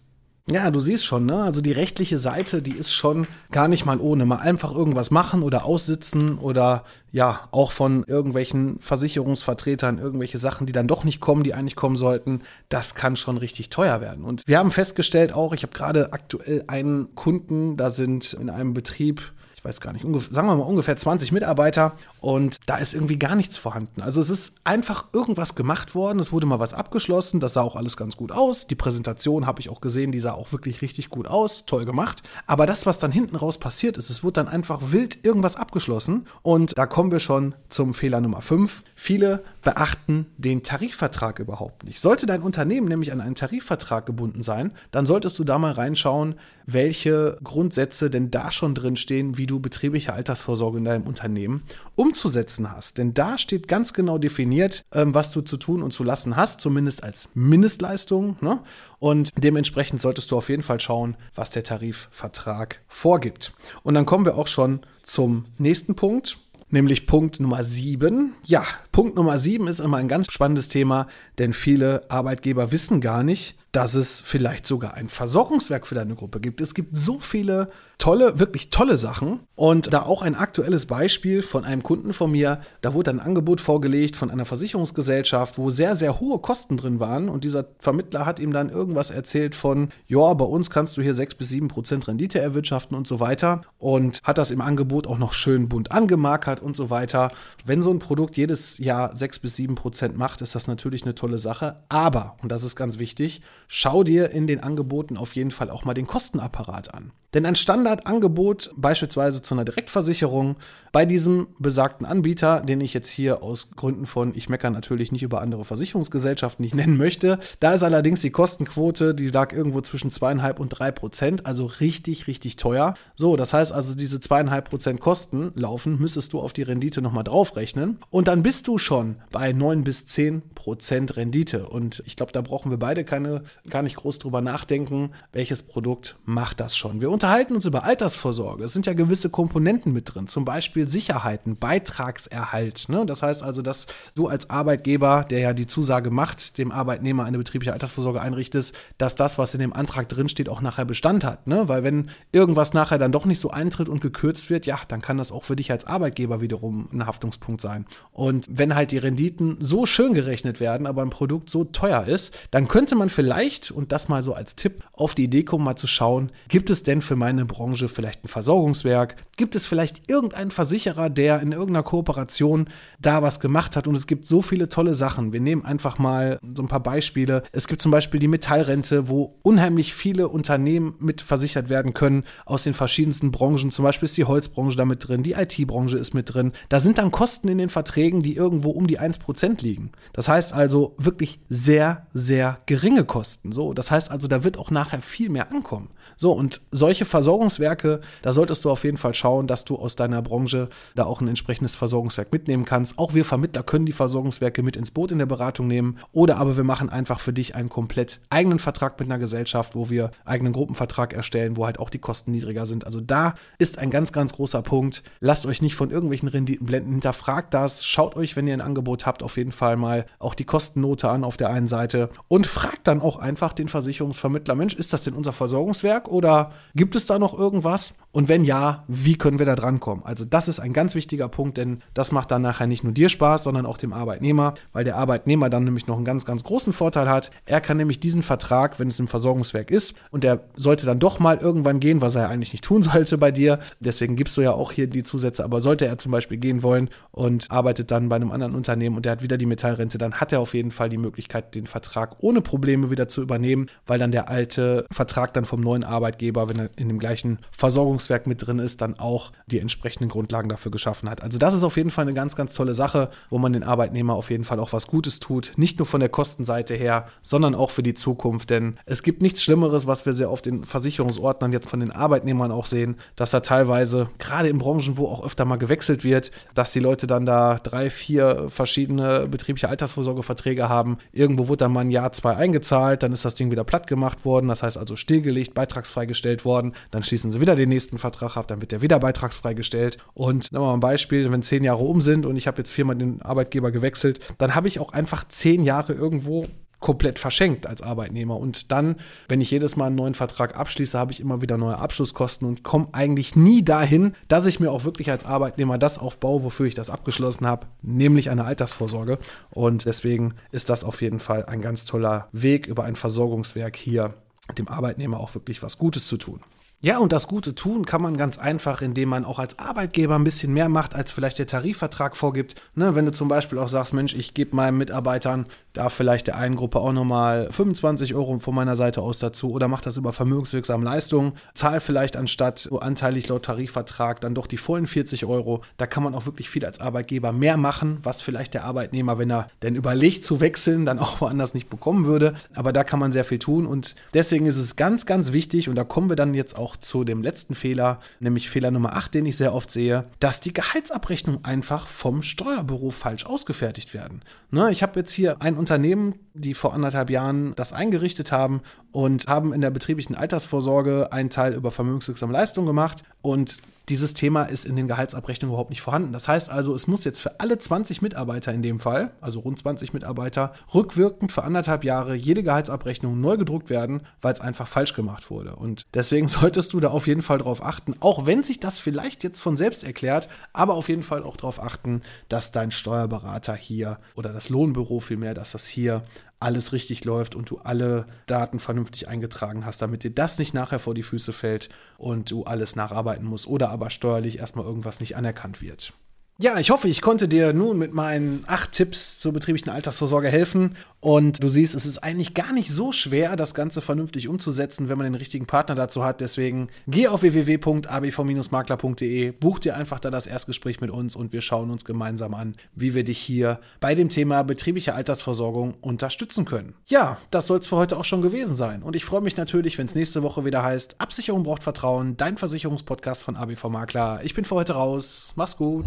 Ja, 0.50 0.72
du 0.72 0.80
siehst 0.80 1.04
schon, 1.04 1.26
ne? 1.26 1.40
Also 1.40 1.60
die 1.60 1.70
rechtliche 1.70 2.18
Seite, 2.18 2.62
die 2.62 2.72
ist 2.72 2.92
schon 2.92 3.28
gar 3.52 3.68
nicht 3.68 3.86
mal 3.86 4.00
ohne. 4.00 4.26
Mal 4.26 4.38
einfach 4.38 4.74
irgendwas 4.74 5.12
machen 5.12 5.42
oder 5.44 5.64
aussitzen 5.64 6.36
oder 6.36 6.82
ja, 7.12 7.48
auch 7.52 7.70
von 7.70 8.02
irgendwelchen 8.08 8.80
Versicherungsvertretern 8.80 9.98
irgendwelche 9.98 10.38
Sachen, 10.38 10.66
die 10.66 10.72
dann 10.72 10.88
doch 10.88 11.04
nicht 11.04 11.20
kommen, 11.20 11.44
die 11.44 11.54
eigentlich 11.54 11.76
kommen 11.76 11.94
sollten, 11.94 12.42
das 12.68 12.96
kann 12.96 13.14
schon 13.14 13.38
richtig 13.38 13.70
teuer 13.70 14.00
werden. 14.00 14.24
Und 14.24 14.42
wir 14.46 14.58
haben 14.58 14.72
festgestellt 14.72 15.32
auch, 15.32 15.54
ich 15.54 15.62
habe 15.62 15.72
gerade 15.72 16.12
aktuell 16.12 16.64
einen 16.66 17.14
Kunden, 17.14 17.76
da 17.76 17.90
sind 17.90 18.32
in 18.32 18.50
einem 18.50 18.74
Betrieb 18.74 19.32
ich 19.62 19.64
weiß 19.64 19.80
gar 19.80 19.92
nicht, 19.92 20.04
sagen 20.32 20.48
wir 20.48 20.56
mal 20.56 20.64
ungefähr 20.64 20.96
20 20.96 21.30
Mitarbeiter 21.30 21.94
und 22.22 22.60
da 22.66 22.76
ist 22.76 22.94
irgendwie 22.94 23.18
gar 23.18 23.34
nichts 23.34 23.56
vorhanden. 23.56 24.00
Also 24.00 24.20
es 24.20 24.30
ist 24.30 24.60
einfach 24.64 25.06
irgendwas 25.12 25.54
gemacht 25.54 25.94
worden, 25.94 26.20
es 26.20 26.32
wurde 26.32 26.46
mal 26.46 26.60
was 26.60 26.72
abgeschlossen, 26.72 27.40
das 27.40 27.54
sah 27.54 27.62
auch 27.62 27.76
alles 27.76 27.96
ganz 27.96 28.16
gut 28.16 28.32
aus. 28.32 28.68
Die 28.68 28.76
Präsentation 28.76 29.46
habe 29.46 29.60
ich 29.60 29.68
auch 29.68 29.80
gesehen, 29.80 30.12
die 30.12 30.20
sah 30.20 30.32
auch 30.32 30.52
wirklich 30.52 30.82
richtig 30.82 31.10
gut 31.10 31.26
aus, 31.26 31.66
toll 31.66 31.84
gemacht. 31.84 32.22
Aber 32.46 32.64
das, 32.64 32.86
was 32.86 33.00
dann 33.00 33.10
hinten 33.10 33.36
raus 33.36 33.58
passiert 33.58 33.98
ist, 33.98 34.08
es 34.08 34.22
wurde 34.22 34.34
dann 34.34 34.48
einfach 34.48 34.92
wild 34.92 35.24
irgendwas 35.24 35.56
abgeschlossen 35.56 36.26
und 36.42 36.78
da 36.78 36.86
kommen 36.86 37.10
wir 37.10 37.20
schon 37.20 37.54
zum 37.68 37.92
Fehler 37.92 38.20
Nummer 38.20 38.40
5. 38.40 38.84
Viele 38.94 39.42
beachten 39.62 40.26
den 40.38 40.62
Tarifvertrag 40.62 41.40
überhaupt 41.40 41.84
nicht. 41.84 42.00
Sollte 42.00 42.26
dein 42.26 42.42
Unternehmen 42.42 42.86
nämlich 42.86 43.10
an 43.12 43.20
einen 43.20 43.34
Tarifvertrag 43.34 44.06
gebunden 44.06 44.42
sein, 44.42 44.70
dann 44.92 45.06
solltest 45.06 45.38
du 45.40 45.44
da 45.44 45.58
mal 45.58 45.72
reinschauen, 45.72 46.36
welche 46.66 47.36
Grundsätze 47.42 48.10
denn 48.10 48.30
da 48.30 48.52
schon 48.52 48.76
drin 48.76 48.94
stehen, 48.94 49.38
wie 49.38 49.46
du 49.46 49.58
betriebliche 49.58 50.12
Altersvorsorge 50.12 50.78
in 50.78 50.84
deinem 50.84 51.06
Unternehmen 51.06 51.64
umzusetzen 52.12 52.70
hast. 52.70 52.98
Denn 52.98 53.14
da 53.14 53.38
steht 53.38 53.68
ganz 53.68 53.94
genau 53.94 54.18
definiert, 54.18 54.84
ähm, 54.92 55.14
was 55.14 55.32
du 55.32 55.40
zu 55.40 55.56
tun 55.56 55.82
und 55.82 55.92
zu 55.92 56.04
lassen 56.04 56.36
hast, 56.36 56.60
zumindest 56.60 57.02
als 57.02 57.30
Mindestleistung. 57.32 58.36
Ne? 58.42 58.60
Und 58.98 59.30
dementsprechend 59.42 60.00
solltest 60.00 60.30
du 60.30 60.36
auf 60.36 60.50
jeden 60.50 60.62
Fall 60.62 60.78
schauen, 60.78 61.16
was 61.34 61.50
der 61.50 61.64
Tarifvertrag 61.64 62.80
vorgibt. 62.86 63.54
Und 63.82 63.94
dann 63.94 64.04
kommen 64.04 64.26
wir 64.26 64.36
auch 64.36 64.46
schon 64.46 64.80
zum 65.02 65.46
nächsten 65.56 65.94
Punkt 65.94 66.36
nämlich 66.72 67.06
Punkt 67.06 67.38
Nummer 67.38 67.62
7. 67.62 68.34
Ja, 68.44 68.64
Punkt 68.90 69.16
Nummer 69.16 69.38
7 69.38 69.68
ist 69.68 69.80
immer 69.80 69.98
ein 69.98 70.08
ganz 70.08 70.32
spannendes 70.32 70.68
Thema, 70.68 71.06
denn 71.38 71.52
viele 71.52 72.10
Arbeitgeber 72.10 72.72
wissen 72.72 73.00
gar 73.00 73.22
nicht, 73.22 73.56
dass 73.72 73.94
es 73.94 74.20
vielleicht 74.20 74.66
sogar 74.66 74.94
ein 74.94 75.08
Versorgungswerk 75.08 75.86
für 75.86 75.94
deine 75.94 76.14
Gruppe 76.14 76.40
gibt. 76.40 76.60
Es 76.60 76.74
gibt 76.74 76.94
so 76.94 77.20
viele 77.20 77.70
tolle, 77.96 78.38
wirklich 78.38 78.68
tolle 78.68 78.98
Sachen. 78.98 79.40
Und 79.54 79.92
da 79.94 80.02
auch 80.02 80.22
ein 80.22 80.34
aktuelles 80.34 80.86
Beispiel 80.86 81.40
von 81.40 81.64
einem 81.64 81.82
Kunden 81.82 82.12
von 82.12 82.32
mir, 82.32 82.60
da 82.82 82.92
wurde 82.92 83.10
ein 83.10 83.20
Angebot 83.20 83.60
vorgelegt 83.62 84.16
von 84.16 84.30
einer 84.30 84.44
Versicherungsgesellschaft, 84.44 85.56
wo 85.56 85.70
sehr, 85.70 85.94
sehr 85.94 86.20
hohe 86.20 86.40
Kosten 86.40 86.76
drin 86.76 87.00
waren. 87.00 87.30
Und 87.30 87.44
dieser 87.44 87.66
Vermittler 87.78 88.26
hat 88.26 88.40
ihm 88.40 88.52
dann 88.52 88.68
irgendwas 88.68 89.10
erzählt 89.10 89.54
von, 89.54 89.88
ja, 90.06 90.34
bei 90.34 90.44
uns 90.44 90.68
kannst 90.68 90.96
du 90.98 91.02
hier 91.02 91.14
6 91.14 91.36
bis 91.36 91.48
7 91.48 91.68
Prozent 91.68 92.08
Rendite 92.08 92.40
erwirtschaften 92.40 92.96
und 92.96 93.06
so 93.06 93.20
weiter. 93.20 93.62
Und 93.78 94.20
hat 94.24 94.36
das 94.36 94.50
im 94.50 94.60
Angebot 94.60 95.06
auch 95.06 95.18
noch 95.18 95.32
schön 95.32 95.68
bunt 95.68 95.92
angemarkert 95.92 96.60
und 96.62 96.76
so 96.76 96.90
weiter. 96.90 97.28
Wenn 97.64 97.82
so 97.82 97.90
ein 97.90 97.98
Produkt 97.98 98.36
jedes 98.36 98.78
Jahr 98.78 99.14
6 99.14 99.40
bis 99.40 99.56
7 99.56 99.74
Prozent 99.74 100.16
macht, 100.16 100.40
ist 100.40 100.54
das 100.54 100.66
natürlich 100.66 101.02
eine 101.02 101.14
tolle 101.14 101.38
Sache. 101.38 101.82
Aber, 101.88 102.36
und 102.42 102.50
das 102.50 102.64
ist 102.64 102.76
ganz 102.76 102.98
wichtig, 102.98 103.42
schau 103.68 104.04
dir 104.04 104.30
in 104.30 104.46
den 104.46 104.62
Angeboten 104.62 105.16
auf 105.16 105.34
jeden 105.34 105.50
Fall 105.50 105.70
auch 105.70 105.84
mal 105.84 105.94
den 105.94 106.06
Kostenapparat 106.06 106.94
an. 106.94 107.12
Denn 107.34 107.46
ein 107.46 107.56
Standardangebot, 107.56 108.72
beispielsweise 108.76 109.42
zu 109.42 109.54
einer 109.54 109.64
Direktversicherung, 109.64 110.56
bei 110.92 111.06
diesem 111.06 111.46
besagten 111.58 112.06
Anbieter, 112.06 112.60
den 112.60 112.82
ich 112.82 112.92
jetzt 112.92 113.08
hier 113.08 113.42
aus 113.42 113.70
Gründen 113.74 114.04
von, 114.04 114.34
ich 114.34 114.50
meckere 114.50 114.70
natürlich 114.70 115.10
nicht 115.10 115.22
über 115.22 115.40
andere 115.40 115.64
Versicherungsgesellschaften 115.64 116.62
nicht 116.62 116.74
nennen 116.74 116.98
möchte, 116.98 117.38
da 117.60 117.72
ist 117.72 117.82
allerdings 117.82 118.20
die 118.20 118.30
Kostenquote, 118.30 119.14
die 119.14 119.28
lag 119.28 119.54
irgendwo 119.54 119.80
zwischen 119.80 120.10
zweieinhalb 120.10 120.60
und 120.60 120.68
drei 120.68 120.90
Prozent, 120.90 121.46
also 121.46 121.64
richtig, 121.64 122.26
richtig 122.26 122.56
teuer. 122.56 122.94
So, 123.16 123.36
das 123.36 123.54
heißt 123.54 123.72
also, 123.72 123.94
diese 123.94 124.20
zweieinhalb 124.20 124.68
Prozent 124.68 125.00
Kosten 125.00 125.52
laufen, 125.54 125.98
müsstest 125.98 126.34
du 126.34 126.40
auf 126.40 126.52
die 126.52 126.62
Rendite 126.62 127.00
nochmal 127.00 127.24
draufrechnen. 127.24 127.98
Und 128.10 128.28
dann 128.28 128.42
bist 128.42 128.68
du 128.68 128.76
schon 128.76 129.16
bei 129.30 129.52
neun 129.52 129.84
bis 129.84 130.04
zehn 130.04 130.42
Prozent 130.54 131.16
Rendite. 131.16 131.68
Und 131.68 132.02
ich 132.04 132.16
glaube, 132.16 132.32
da 132.32 132.42
brauchen 132.42 132.70
wir 132.70 132.78
beide 132.78 133.04
keine, 133.04 133.44
gar 133.68 133.82
nicht 133.82 133.96
groß 133.96 134.18
drüber 134.18 134.42
nachdenken, 134.42 135.12
welches 135.32 135.62
Produkt 135.62 136.16
macht 136.26 136.60
das 136.60 136.76
schon. 136.76 137.00
Wir 137.00 137.10
unterhalten 137.22 137.54
uns 137.54 137.66
über 137.66 137.84
Altersvorsorge. 137.84 138.64
Es 138.64 138.72
sind 138.72 138.84
ja 138.84 138.94
gewisse 138.94 139.30
Komponenten 139.30 139.92
mit 139.92 140.12
drin, 140.12 140.26
zum 140.26 140.44
Beispiel 140.44 140.88
Sicherheiten, 140.88 141.56
Beitragserhalt. 141.56 142.88
Ne? 142.88 143.06
Das 143.06 143.22
heißt 143.22 143.44
also, 143.44 143.62
dass 143.62 143.86
du 144.16 144.26
als 144.26 144.50
Arbeitgeber, 144.50 145.24
der 145.30 145.38
ja 145.38 145.52
die 145.52 145.68
Zusage 145.68 146.10
macht, 146.10 146.58
dem 146.58 146.72
Arbeitnehmer 146.72 147.24
eine 147.24 147.38
betriebliche 147.38 147.72
Altersvorsorge 147.74 148.20
einrichtest, 148.20 148.74
dass 148.98 149.14
das, 149.14 149.38
was 149.38 149.54
in 149.54 149.60
dem 149.60 149.72
Antrag 149.72 150.08
drinsteht, 150.08 150.48
auch 150.48 150.60
nachher 150.60 150.84
Bestand 150.84 151.22
hat. 151.22 151.46
Ne? 151.46 151.68
Weil 151.68 151.84
wenn 151.84 152.10
irgendwas 152.32 152.74
nachher 152.74 152.98
dann 152.98 153.12
doch 153.12 153.24
nicht 153.24 153.38
so 153.38 153.52
eintritt 153.52 153.88
und 153.88 154.00
gekürzt 154.00 154.50
wird, 154.50 154.66
ja, 154.66 154.80
dann 154.88 155.00
kann 155.00 155.16
das 155.16 155.30
auch 155.30 155.44
für 155.44 155.54
dich 155.54 155.70
als 155.70 155.84
Arbeitgeber 155.84 156.40
wiederum 156.40 156.88
ein 156.92 157.06
Haftungspunkt 157.06 157.60
sein. 157.60 157.86
Und 158.10 158.48
wenn 158.50 158.74
halt 158.74 158.90
die 158.90 158.98
Renditen 158.98 159.58
so 159.60 159.86
schön 159.86 160.14
gerechnet 160.14 160.58
werden, 160.58 160.88
aber 160.88 161.02
ein 161.02 161.10
Produkt 161.10 161.50
so 161.50 161.62
teuer 161.62 162.04
ist, 162.04 162.36
dann 162.50 162.66
könnte 162.66 162.96
man 162.96 163.10
vielleicht, 163.10 163.70
und 163.70 163.92
das 163.92 164.08
mal 164.08 164.24
so 164.24 164.34
als 164.34 164.56
Tipp, 164.56 164.82
auf 164.92 165.14
die 165.14 165.22
Idee 165.24 165.44
kommen, 165.44 165.64
mal 165.64 165.76
zu 165.76 165.86
schauen, 165.86 166.32
gibt 166.48 166.68
es 166.68 166.82
denn 166.82 167.00
für 167.00 167.11
für 167.12 167.16
meine 167.16 167.44
Branche 167.44 167.90
vielleicht 167.90 168.24
ein 168.24 168.28
Versorgungswerk? 168.28 169.16
Gibt 169.36 169.54
es 169.54 169.66
vielleicht 169.66 170.08
irgendeinen 170.08 170.50
Versicherer, 170.50 171.10
der 171.10 171.40
in 171.40 171.52
irgendeiner 171.52 171.82
Kooperation 171.82 172.68
da 173.02 173.20
was 173.20 173.38
gemacht 173.38 173.76
hat? 173.76 173.86
Und 173.86 173.94
es 173.96 174.06
gibt 174.06 174.24
so 174.24 174.40
viele 174.40 174.70
tolle 174.70 174.94
Sachen. 174.94 175.34
Wir 175.34 175.40
nehmen 175.40 175.62
einfach 175.62 175.98
mal 175.98 176.38
so 176.54 176.62
ein 176.62 176.68
paar 176.68 176.82
Beispiele. 176.82 177.42
Es 177.52 177.68
gibt 177.68 177.82
zum 177.82 177.92
Beispiel 177.92 178.18
die 178.18 178.28
Metallrente, 178.28 179.10
wo 179.10 179.38
unheimlich 179.42 179.92
viele 179.92 180.30
Unternehmen 180.30 180.94
mit 181.00 181.20
versichert 181.20 181.68
werden 181.68 181.92
können 181.92 182.24
aus 182.46 182.62
den 182.62 182.72
verschiedensten 182.72 183.30
Branchen. 183.30 183.70
Zum 183.70 183.82
Beispiel 183.82 184.06
ist 184.06 184.16
die 184.16 184.24
Holzbranche 184.24 184.78
da 184.78 184.86
mit 184.86 185.06
drin, 185.06 185.22
die 185.22 185.32
IT-Branche 185.32 185.98
ist 185.98 186.14
mit 186.14 186.32
drin. 186.32 186.52
Da 186.70 186.80
sind 186.80 186.96
dann 186.96 187.10
Kosten 187.10 187.48
in 187.48 187.58
den 187.58 187.68
Verträgen, 187.68 188.22
die 188.22 188.36
irgendwo 188.36 188.70
um 188.70 188.86
die 188.86 188.98
1% 188.98 189.62
liegen. 189.62 189.92
Das 190.14 190.28
heißt 190.28 190.54
also 190.54 190.94
wirklich 190.96 191.40
sehr, 191.50 192.06
sehr 192.14 192.60
geringe 192.64 193.04
Kosten. 193.04 193.52
So, 193.52 193.74
das 193.74 193.90
heißt 193.90 194.10
also, 194.10 194.28
da 194.28 194.44
wird 194.44 194.56
auch 194.56 194.70
nachher 194.70 195.02
viel 195.02 195.28
mehr 195.28 195.52
ankommen. 195.52 195.90
So, 196.16 196.32
und 196.32 196.62
solche 196.70 197.01
Versorgungswerke, 197.04 198.00
da 198.22 198.32
solltest 198.32 198.64
du 198.64 198.70
auf 198.70 198.84
jeden 198.84 198.96
Fall 198.96 199.14
schauen, 199.14 199.46
dass 199.46 199.64
du 199.64 199.76
aus 199.76 199.96
deiner 199.96 200.22
Branche 200.22 200.68
da 200.94 201.04
auch 201.04 201.20
ein 201.20 201.28
entsprechendes 201.28 201.74
Versorgungswerk 201.74 202.32
mitnehmen 202.32 202.64
kannst. 202.64 202.98
Auch 202.98 203.14
wir 203.14 203.24
Vermittler 203.24 203.62
können 203.62 203.86
die 203.86 203.92
Versorgungswerke 203.92 204.62
mit 204.62 204.76
ins 204.76 204.90
Boot 204.90 205.12
in 205.12 205.18
der 205.18 205.26
Beratung 205.26 205.66
nehmen. 205.66 205.98
Oder 206.12 206.38
aber 206.38 206.56
wir 206.56 206.64
machen 206.64 206.90
einfach 206.90 207.20
für 207.20 207.32
dich 207.32 207.54
einen 207.54 207.68
komplett 207.68 208.20
eigenen 208.30 208.58
Vertrag 208.58 208.98
mit 208.98 209.08
einer 209.08 209.18
Gesellschaft, 209.18 209.74
wo 209.74 209.90
wir 209.90 210.10
eigenen 210.24 210.52
Gruppenvertrag 210.52 211.12
erstellen, 211.12 211.56
wo 211.56 211.66
halt 211.66 211.78
auch 211.78 211.90
die 211.90 211.98
Kosten 211.98 212.32
niedriger 212.32 212.66
sind. 212.66 212.86
Also 212.86 213.00
da 213.00 213.34
ist 213.58 213.78
ein 213.78 213.90
ganz, 213.90 214.12
ganz 214.12 214.32
großer 214.32 214.62
Punkt. 214.62 215.02
Lasst 215.20 215.46
euch 215.46 215.62
nicht 215.62 215.74
von 215.74 215.90
irgendwelchen 215.90 216.28
Renditen 216.28 216.66
blenden. 216.66 216.92
Hinterfragt 216.92 217.54
das. 217.54 217.84
Schaut 217.84 218.16
euch, 218.16 218.36
wenn 218.36 218.46
ihr 218.46 218.54
ein 218.54 218.60
Angebot 218.60 219.06
habt, 219.06 219.22
auf 219.22 219.36
jeden 219.36 219.52
Fall 219.52 219.76
mal 219.76 220.06
auch 220.18 220.34
die 220.34 220.44
Kostennote 220.44 221.08
an 221.08 221.24
auf 221.24 221.36
der 221.36 221.50
einen 221.50 221.68
Seite 221.68 222.10
und 222.28 222.46
fragt 222.46 222.86
dann 222.86 223.00
auch 223.00 223.16
einfach 223.16 223.52
den 223.52 223.68
Versicherungsvermittler, 223.68 224.54
Mensch, 224.54 224.74
ist 224.74 224.92
das 224.92 225.04
denn 225.04 225.14
unser 225.14 225.32
Versorgungswerk? 225.32 226.08
Oder 226.08 226.52
gibt 226.74 226.91
es 226.96 227.06
da 227.06 227.18
noch 227.18 227.38
irgendwas? 227.38 227.98
Und 228.12 228.28
wenn 228.28 228.44
ja, 228.44 228.84
wie 228.88 229.16
können 229.16 229.38
wir 229.38 229.46
da 229.46 229.56
drankommen? 229.56 230.04
Also 230.04 230.24
das 230.24 230.48
ist 230.48 230.60
ein 230.60 230.72
ganz 230.72 230.94
wichtiger 230.94 231.28
Punkt, 231.28 231.56
denn 231.56 231.82
das 231.94 232.12
macht 232.12 232.30
dann 232.30 232.42
nachher 232.42 232.66
nicht 232.66 232.84
nur 232.84 232.92
dir 232.92 233.08
Spaß, 233.08 233.44
sondern 233.44 233.66
auch 233.66 233.78
dem 233.78 233.92
Arbeitnehmer, 233.92 234.54
weil 234.72 234.84
der 234.84 234.96
Arbeitnehmer 234.96 235.48
dann 235.48 235.64
nämlich 235.64 235.86
noch 235.86 235.96
einen 235.96 236.04
ganz, 236.04 236.24
ganz 236.24 236.44
großen 236.44 236.72
Vorteil 236.72 237.08
hat. 237.08 237.30
Er 237.46 237.60
kann 237.60 237.78
nämlich 237.78 238.00
diesen 238.00 238.22
Vertrag, 238.22 238.78
wenn 238.78 238.88
es 238.88 239.00
im 239.00 239.08
Versorgungswerk 239.08 239.70
ist, 239.70 239.94
und 240.10 240.24
der 240.24 240.44
sollte 240.56 240.84
dann 240.86 240.98
doch 240.98 241.18
mal 241.18 241.38
irgendwann 241.38 241.80
gehen, 241.80 242.00
was 242.00 242.14
er 242.14 242.28
eigentlich 242.28 242.52
nicht 242.52 242.64
tun 242.64 242.82
sollte 242.82 243.18
bei 243.18 243.30
dir, 243.30 243.60
deswegen 243.80 244.16
gibst 244.16 244.36
du 244.36 244.42
ja 244.42 244.52
auch 244.52 244.72
hier 244.72 244.86
die 244.86 245.02
Zusätze, 245.02 245.44
aber 245.44 245.60
sollte 245.60 245.86
er 245.86 245.98
zum 245.98 246.12
Beispiel 246.12 246.36
gehen 246.36 246.62
wollen 246.62 246.90
und 247.10 247.50
arbeitet 247.50 247.90
dann 247.90 248.08
bei 248.08 248.16
einem 248.16 248.30
anderen 248.30 248.54
Unternehmen 248.54 248.96
und 248.96 249.04
der 249.04 249.12
hat 249.12 249.22
wieder 249.22 249.38
die 249.38 249.46
Metallrente, 249.46 249.98
dann 249.98 250.14
hat 250.14 250.32
er 250.32 250.40
auf 250.40 250.54
jeden 250.54 250.70
Fall 250.70 250.88
die 250.88 250.98
Möglichkeit, 250.98 251.54
den 251.54 251.66
Vertrag 251.66 252.16
ohne 252.20 252.40
Probleme 252.40 252.90
wieder 252.90 253.08
zu 253.08 253.22
übernehmen, 253.22 253.66
weil 253.86 253.98
dann 253.98 254.12
der 254.12 254.28
alte 254.28 254.86
Vertrag 254.90 255.32
dann 255.34 255.44
vom 255.44 255.60
neuen 255.60 255.84
Arbeitgeber, 255.84 256.48
wenn 256.48 256.58
er 256.58 256.70
in 256.76 256.88
dem 256.88 256.98
gleichen 256.98 257.38
Versorgungswerk 257.50 258.26
mit 258.26 258.46
drin 258.46 258.58
ist, 258.58 258.80
dann 258.80 258.98
auch 258.98 259.32
die 259.46 259.58
entsprechenden 259.58 260.08
Grundlagen 260.08 260.48
dafür 260.48 260.70
geschaffen 260.70 261.08
hat. 261.08 261.22
Also 261.22 261.38
das 261.38 261.54
ist 261.54 261.62
auf 261.62 261.76
jeden 261.76 261.90
Fall 261.90 262.02
eine 262.02 262.14
ganz, 262.14 262.36
ganz 262.36 262.54
tolle 262.54 262.74
Sache, 262.74 263.10
wo 263.30 263.38
man 263.38 263.52
den 263.52 263.62
Arbeitnehmer 263.62 264.14
auf 264.14 264.30
jeden 264.30 264.44
Fall 264.44 264.60
auch 264.60 264.72
was 264.72 264.86
Gutes 264.86 265.20
tut. 265.20 265.52
Nicht 265.56 265.78
nur 265.78 265.86
von 265.86 266.00
der 266.00 266.08
Kostenseite 266.08 266.74
her, 266.74 267.06
sondern 267.22 267.54
auch 267.54 267.70
für 267.70 267.82
die 267.82 267.94
Zukunft. 267.94 268.50
Denn 268.50 268.78
es 268.86 269.02
gibt 269.02 269.22
nichts 269.22 269.42
Schlimmeres, 269.42 269.86
was 269.86 270.06
wir 270.06 270.14
sehr 270.14 270.30
oft 270.30 270.46
in 270.46 270.64
Versicherungsordnern 270.64 271.52
jetzt 271.52 271.68
von 271.68 271.80
den 271.80 271.90
Arbeitnehmern 271.90 272.52
auch 272.52 272.66
sehen, 272.66 272.96
dass 273.16 273.30
da 273.30 273.40
teilweise, 273.40 274.08
gerade 274.18 274.48
in 274.48 274.58
Branchen, 274.58 274.96
wo 274.96 275.06
auch 275.06 275.24
öfter 275.24 275.44
mal 275.44 275.56
gewechselt 275.56 276.04
wird, 276.04 276.30
dass 276.54 276.72
die 276.72 276.80
Leute 276.80 277.06
dann 277.06 277.26
da 277.26 277.56
drei, 277.56 277.90
vier 277.90 278.46
verschiedene 278.48 279.26
betriebliche 279.28 279.68
Altersvorsorgeverträge 279.68 280.68
haben. 280.68 280.98
Irgendwo 281.12 281.48
wurde 281.48 281.58
dann 281.58 281.72
mal 281.72 281.80
ein 281.80 281.90
Jahr, 281.90 282.12
zwei 282.12 282.36
eingezahlt, 282.36 283.02
dann 283.02 283.12
ist 283.12 283.24
das 283.24 283.34
Ding 283.34 283.50
wieder 283.50 283.64
platt 283.64 283.86
gemacht 283.86 284.24
worden, 284.24 284.48
das 284.48 284.62
heißt 284.62 284.78
also 284.78 284.96
stillgelegt, 284.96 285.54
beitragsfrei 285.54 286.06
gestellt 286.06 286.44
worden, 286.44 286.61
dann 286.90 287.02
schließen 287.02 287.30
sie 287.30 287.40
wieder 287.40 287.56
den 287.56 287.68
nächsten 287.68 287.98
Vertrag 287.98 288.36
ab, 288.36 288.46
dann 288.46 288.60
wird 288.60 288.72
der 288.72 288.82
wieder 288.82 289.00
beitragsfrei 289.00 289.54
gestellt. 289.54 289.98
Und 290.14 290.52
nehmen 290.52 290.64
wir 290.64 290.68
mal 290.68 290.74
ein 290.74 290.80
Beispiel, 290.80 291.30
wenn 291.30 291.42
zehn 291.42 291.64
Jahre 291.64 291.82
um 291.82 292.00
sind 292.00 292.26
und 292.26 292.36
ich 292.36 292.46
habe 292.46 292.58
jetzt 292.58 292.70
viermal 292.70 292.96
den 292.96 293.20
Arbeitgeber 293.22 293.72
gewechselt, 293.72 294.20
dann 294.38 294.54
habe 294.54 294.68
ich 294.68 294.78
auch 294.78 294.92
einfach 294.92 295.26
zehn 295.28 295.62
Jahre 295.62 295.92
irgendwo 295.92 296.46
komplett 296.82 297.18
verschenkt 297.18 297.66
als 297.66 297.80
Arbeitnehmer. 297.80 298.36
Und 298.36 298.70
dann, 298.70 298.96
wenn 299.28 299.40
ich 299.40 299.50
jedes 299.50 299.76
Mal 299.76 299.86
einen 299.86 299.96
neuen 299.96 300.14
Vertrag 300.14 300.58
abschließe, 300.58 300.98
habe 300.98 301.12
ich 301.12 301.20
immer 301.20 301.40
wieder 301.40 301.56
neue 301.56 301.78
Abschlusskosten 301.78 302.46
und 302.46 302.62
komme 302.62 302.88
eigentlich 302.92 303.34
nie 303.34 303.64
dahin, 303.64 304.14
dass 304.28 304.44
ich 304.44 304.60
mir 304.60 304.70
auch 304.70 304.84
wirklich 304.84 305.10
als 305.10 305.24
Arbeitnehmer 305.24 305.78
das 305.78 305.96
aufbaue, 305.96 306.42
wofür 306.42 306.66
ich 306.66 306.74
das 306.74 306.90
abgeschlossen 306.90 307.46
habe, 307.46 307.68
nämlich 307.80 308.28
eine 308.28 308.44
Altersvorsorge. 308.44 309.18
Und 309.50 309.86
deswegen 309.86 310.34
ist 310.50 310.68
das 310.68 310.84
auf 310.84 311.00
jeden 311.00 311.20
Fall 311.20 311.46
ein 311.46 311.62
ganz 311.62 311.86
toller 311.86 312.28
Weg 312.32 312.66
über 312.66 312.84
ein 312.84 312.96
Versorgungswerk 312.96 313.76
hier 313.76 314.14
dem 314.58 314.68
Arbeitnehmer 314.68 315.18
auch 315.18 315.34
wirklich 315.34 315.62
was 315.62 315.78
Gutes 315.78 316.06
zu 316.06 316.16
tun. 316.16 316.40
Ja, 316.84 316.98
und 316.98 317.12
das 317.12 317.28
Gute 317.28 317.54
tun 317.54 317.86
kann 317.86 318.02
man 318.02 318.16
ganz 318.16 318.38
einfach, 318.38 318.82
indem 318.82 319.08
man 319.10 319.24
auch 319.24 319.38
als 319.38 319.56
Arbeitgeber 319.56 320.16
ein 320.16 320.24
bisschen 320.24 320.52
mehr 320.52 320.68
macht, 320.68 320.96
als 320.96 321.12
vielleicht 321.12 321.38
der 321.38 321.46
Tarifvertrag 321.46 322.16
vorgibt. 322.16 322.56
Ne, 322.74 322.96
wenn 322.96 323.06
du 323.06 323.12
zum 323.12 323.28
Beispiel 323.28 323.60
auch 323.60 323.68
sagst, 323.68 323.94
Mensch, 323.94 324.16
ich 324.16 324.34
gebe 324.34 324.56
meinen 324.56 324.78
Mitarbeitern 324.78 325.46
da 325.74 325.88
vielleicht 325.90 326.26
der 326.26 326.36
einen 326.36 326.56
Gruppe 326.56 326.80
auch 326.80 326.92
nochmal 326.92 327.48
25 327.52 328.16
Euro 328.16 328.36
von 328.40 328.56
meiner 328.56 328.74
Seite 328.74 329.00
aus 329.00 329.20
dazu 329.20 329.52
oder 329.52 329.68
mach 329.68 329.80
das 329.80 329.96
über 329.96 330.12
vermögenswirksame 330.12 330.84
Leistungen, 330.84 331.34
zahl 331.54 331.78
vielleicht 331.78 332.16
anstatt 332.16 332.58
so 332.58 332.80
anteilig 332.80 333.28
laut 333.28 333.44
Tarifvertrag 333.44 334.20
dann 334.20 334.34
doch 334.34 334.48
die 334.48 334.56
vollen 334.56 334.88
40 334.88 335.24
Euro. 335.24 335.62
Da 335.76 335.86
kann 335.86 336.02
man 336.02 336.16
auch 336.16 336.26
wirklich 336.26 336.50
viel 336.50 336.66
als 336.66 336.80
Arbeitgeber 336.80 337.32
mehr 337.32 337.56
machen, 337.56 337.98
was 338.02 338.22
vielleicht 338.22 338.54
der 338.54 338.64
Arbeitnehmer, 338.64 339.18
wenn 339.18 339.30
er 339.30 339.46
denn 339.62 339.76
überlegt 339.76 340.24
zu 340.24 340.40
wechseln, 340.40 340.84
dann 340.84 340.98
auch 340.98 341.20
woanders 341.20 341.54
nicht 341.54 341.70
bekommen 341.70 342.06
würde. 342.06 342.34
Aber 342.54 342.72
da 342.72 342.82
kann 342.82 342.98
man 342.98 343.12
sehr 343.12 343.24
viel 343.24 343.38
tun 343.38 343.66
und 343.66 343.94
deswegen 344.14 344.46
ist 344.46 344.58
es 344.58 344.74
ganz, 344.74 345.06
ganz 345.06 345.32
wichtig 345.32 345.68
und 345.68 345.76
da 345.76 345.84
kommen 345.84 346.08
wir 346.08 346.16
dann 346.16 346.34
jetzt 346.34 346.58
auch 346.58 346.71
auch 346.72 346.76
zu 346.76 347.04
dem 347.04 347.22
letzten 347.22 347.54
Fehler, 347.54 348.00
nämlich 348.20 348.48
Fehler 348.50 348.70
Nummer 348.70 348.96
8, 348.96 349.14
den 349.14 349.26
ich 349.26 349.36
sehr 349.36 349.54
oft 349.54 349.70
sehe, 349.70 350.06
dass 350.20 350.40
die 350.40 350.52
Gehaltsabrechnungen 350.52 351.44
einfach 351.44 351.86
vom 351.86 352.22
Steuerbüro 352.22 352.90
falsch 352.90 353.26
ausgefertigt 353.26 353.94
werden. 353.94 354.22
Ne, 354.50 354.70
ich 354.70 354.82
habe 354.82 354.98
jetzt 355.00 355.12
hier 355.12 355.42
ein 355.42 355.56
Unternehmen, 355.56 356.14
die 356.34 356.54
vor 356.54 356.74
anderthalb 356.74 357.10
Jahren 357.10 357.54
das 357.56 357.72
eingerichtet 357.72 358.32
haben 358.32 358.62
und 358.90 359.26
haben 359.28 359.52
in 359.52 359.60
der 359.60 359.70
betrieblichen 359.70 360.14
Altersvorsorge 360.14 361.12
einen 361.12 361.30
Teil 361.30 361.54
über 361.54 361.70
vermögenswirksame 361.70 362.32
Leistung 362.32 362.66
gemacht 362.66 363.02
und 363.20 363.58
dieses 363.88 364.14
Thema 364.14 364.44
ist 364.44 364.64
in 364.64 364.76
den 364.76 364.88
Gehaltsabrechnungen 364.88 365.52
überhaupt 365.52 365.70
nicht 365.70 365.82
vorhanden. 365.82 366.12
Das 366.12 366.28
heißt 366.28 366.50
also, 366.50 366.74
es 366.74 366.86
muss 366.86 367.04
jetzt 367.04 367.20
für 367.20 367.40
alle 367.40 367.58
20 367.58 368.02
Mitarbeiter 368.02 368.52
in 368.52 368.62
dem 368.62 368.78
Fall, 368.78 369.12
also 369.20 369.40
rund 369.40 369.58
20 369.58 369.92
Mitarbeiter, 369.92 370.52
rückwirkend 370.72 371.32
für 371.32 371.42
anderthalb 371.42 371.84
Jahre 371.84 372.14
jede 372.14 372.42
Gehaltsabrechnung 372.42 373.20
neu 373.20 373.36
gedruckt 373.36 373.70
werden, 373.70 374.02
weil 374.20 374.32
es 374.32 374.40
einfach 374.40 374.68
falsch 374.68 374.94
gemacht 374.94 375.30
wurde. 375.30 375.56
Und 375.56 375.86
deswegen 375.94 376.28
solltest 376.28 376.72
du 376.72 376.80
da 376.80 376.88
auf 376.88 377.06
jeden 377.06 377.22
Fall 377.22 377.38
drauf 377.38 377.64
achten, 377.64 377.94
auch 378.00 378.26
wenn 378.26 378.42
sich 378.42 378.60
das 378.60 378.78
vielleicht 378.78 379.24
jetzt 379.24 379.40
von 379.40 379.56
selbst 379.56 379.84
erklärt, 379.84 380.28
aber 380.52 380.74
auf 380.74 380.88
jeden 380.88 381.02
Fall 381.02 381.22
auch 381.22 381.36
darauf 381.36 381.62
achten, 381.62 382.02
dass 382.28 382.52
dein 382.52 382.70
Steuerberater 382.70 383.54
hier 383.54 383.98
oder 384.14 384.32
das 384.32 384.48
Lohnbüro 384.48 385.00
vielmehr, 385.00 385.34
dass 385.34 385.52
das 385.52 385.66
hier 385.66 386.02
alles 386.42 386.72
richtig 386.72 387.04
läuft 387.04 387.34
und 387.34 387.48
du 387.50 387.58
alle 387.58 388.06
Daten 388.26 388.58
vernünftig 388.58 389.08
eingetragen 389.08 389.64
hast, 389.64 389.80
damit 389.82 390.04
dir 390.04 390.10
das 390.10 390.38
nicht 390.38 390.54
nachher 390.54 390.78
vor 390.78 390.94
die 390.94 391.02
Füße 391.02 391.32
fällt 391.32 391.68
und 391.98 392.30
du 392.30 392.44
alles 392.44 392.76
nacharbeiten 392.76 393.26
musst 393.26 393.46
oder 393.46 393.70
aber 393.70 393.90
steuerlich 393.90 394.38
erstmal 394.38 394.66
irgendwas 394.66 395.00
nicht 395.00 395.16
anerkannt 395.16 395.62
wird. 395.62 395.92
Ja, 396.38 396.58
ich 396.58 396.70
hoffe, 396.70 396.88
ich 396.88 397.02
konnte 397.02 397.28
dir 397.28 397.52
nun 397.52 397.78
mit 397.78 397.94
meinen 397.94 398.42
acht 398.48 398.72
Tipps 398.72 399.20
zur 399.20 399.32
betrieblichen 399.32 399.70
Altersvorsorge 399.70 400.28
helfen. 400.28 400.76
Und 400.98 401.42
du 401.42 401.48
siehst, 401.48 401.74
es 401.74 401.84
ist 401.84 401.98
eigentlich 401.98 402.32
gar 402.32 402.52
nicht 402.52 402.70
so 402.70 402.90
schwer, 402.90 403.36
das 403.36 403.54
Ganze 403.54 403.80
vernünftig 403.80 404.28
umzusetzen, 404.28 404.88
wenn 404.88 404.98
man 404.98 405.04
den 405.04 405.14
richtigen 405.14 405.46
Partner 405.46 405.74
dazu 405.74 406.04
hat. 406.04 406.20
Deswegen 406.20 406.68
geh 406.86 407.08
auf 407.08 407.22
www.abv-makler.de, 407.22 409.32
buch 409.32 409.58
dir 409.58 409.76
einfach 409.76 410.00
da 410.00 410.10
das 410.10 410.26
Erstgespräch 410.26 410.80
mit 410.80 410.90
uns 410.90 411.16
und 411.16 411.32
wir 411.32 411.42
schauen 411.42 411.70
uns 411.70 411.84
gemeinsam 411.84 412.34
an, 412.34 412.56
wie 412.74 412.94
wir 412.94 413.04
dich 413.04 413.18
hier 413.18 413.60
bei 413.80 413.94
dem 413.94 414.08
Thema 414.08 414.42
betriebliche 414.42 414.94
Altersversorgung 414.94 415.74
unterstützen 415.80 416.44
können. 416.44 416.74
Ja, 416.86 417.18
das 417.30 417.46
soll 417.46 417.58
es 417.58 417.66
für 417.66 417.76
heute 417.76 417.98
auch 417.98 418.04
schon 418.04 418.22
gewesen 418.22 418.54
sein. 418.54 418.82
Und 418.82 418.96
ich 418.96 419.04
freue 419.04 419.20
mich 419.20 419.36
natürlich, 419.36 419.78
wenn 419.78 419.86
es 419.86 419.94
nächste 419.94 420.22
Woche 420.22 420.44
wieder 420.44 420.62
heißt, 420.62 421.00
Absicherung 421.00 421.42
braucht 421.42 421.62
Vertrauen, 421.62 422.16
dein 422.16 422.36
Versicherungspodcast 422.36 423.22
von 423.22 423.36
ABV 423.36 423.68
Makler. 423.68 424.20
Ich 424.24 424.34
bin 424.34 424.44
für 424.44 424.54
heute 424.54 424.74
raus. 424.74 425.32
Mach's 425.36 425.56
gut. 425.56 425.86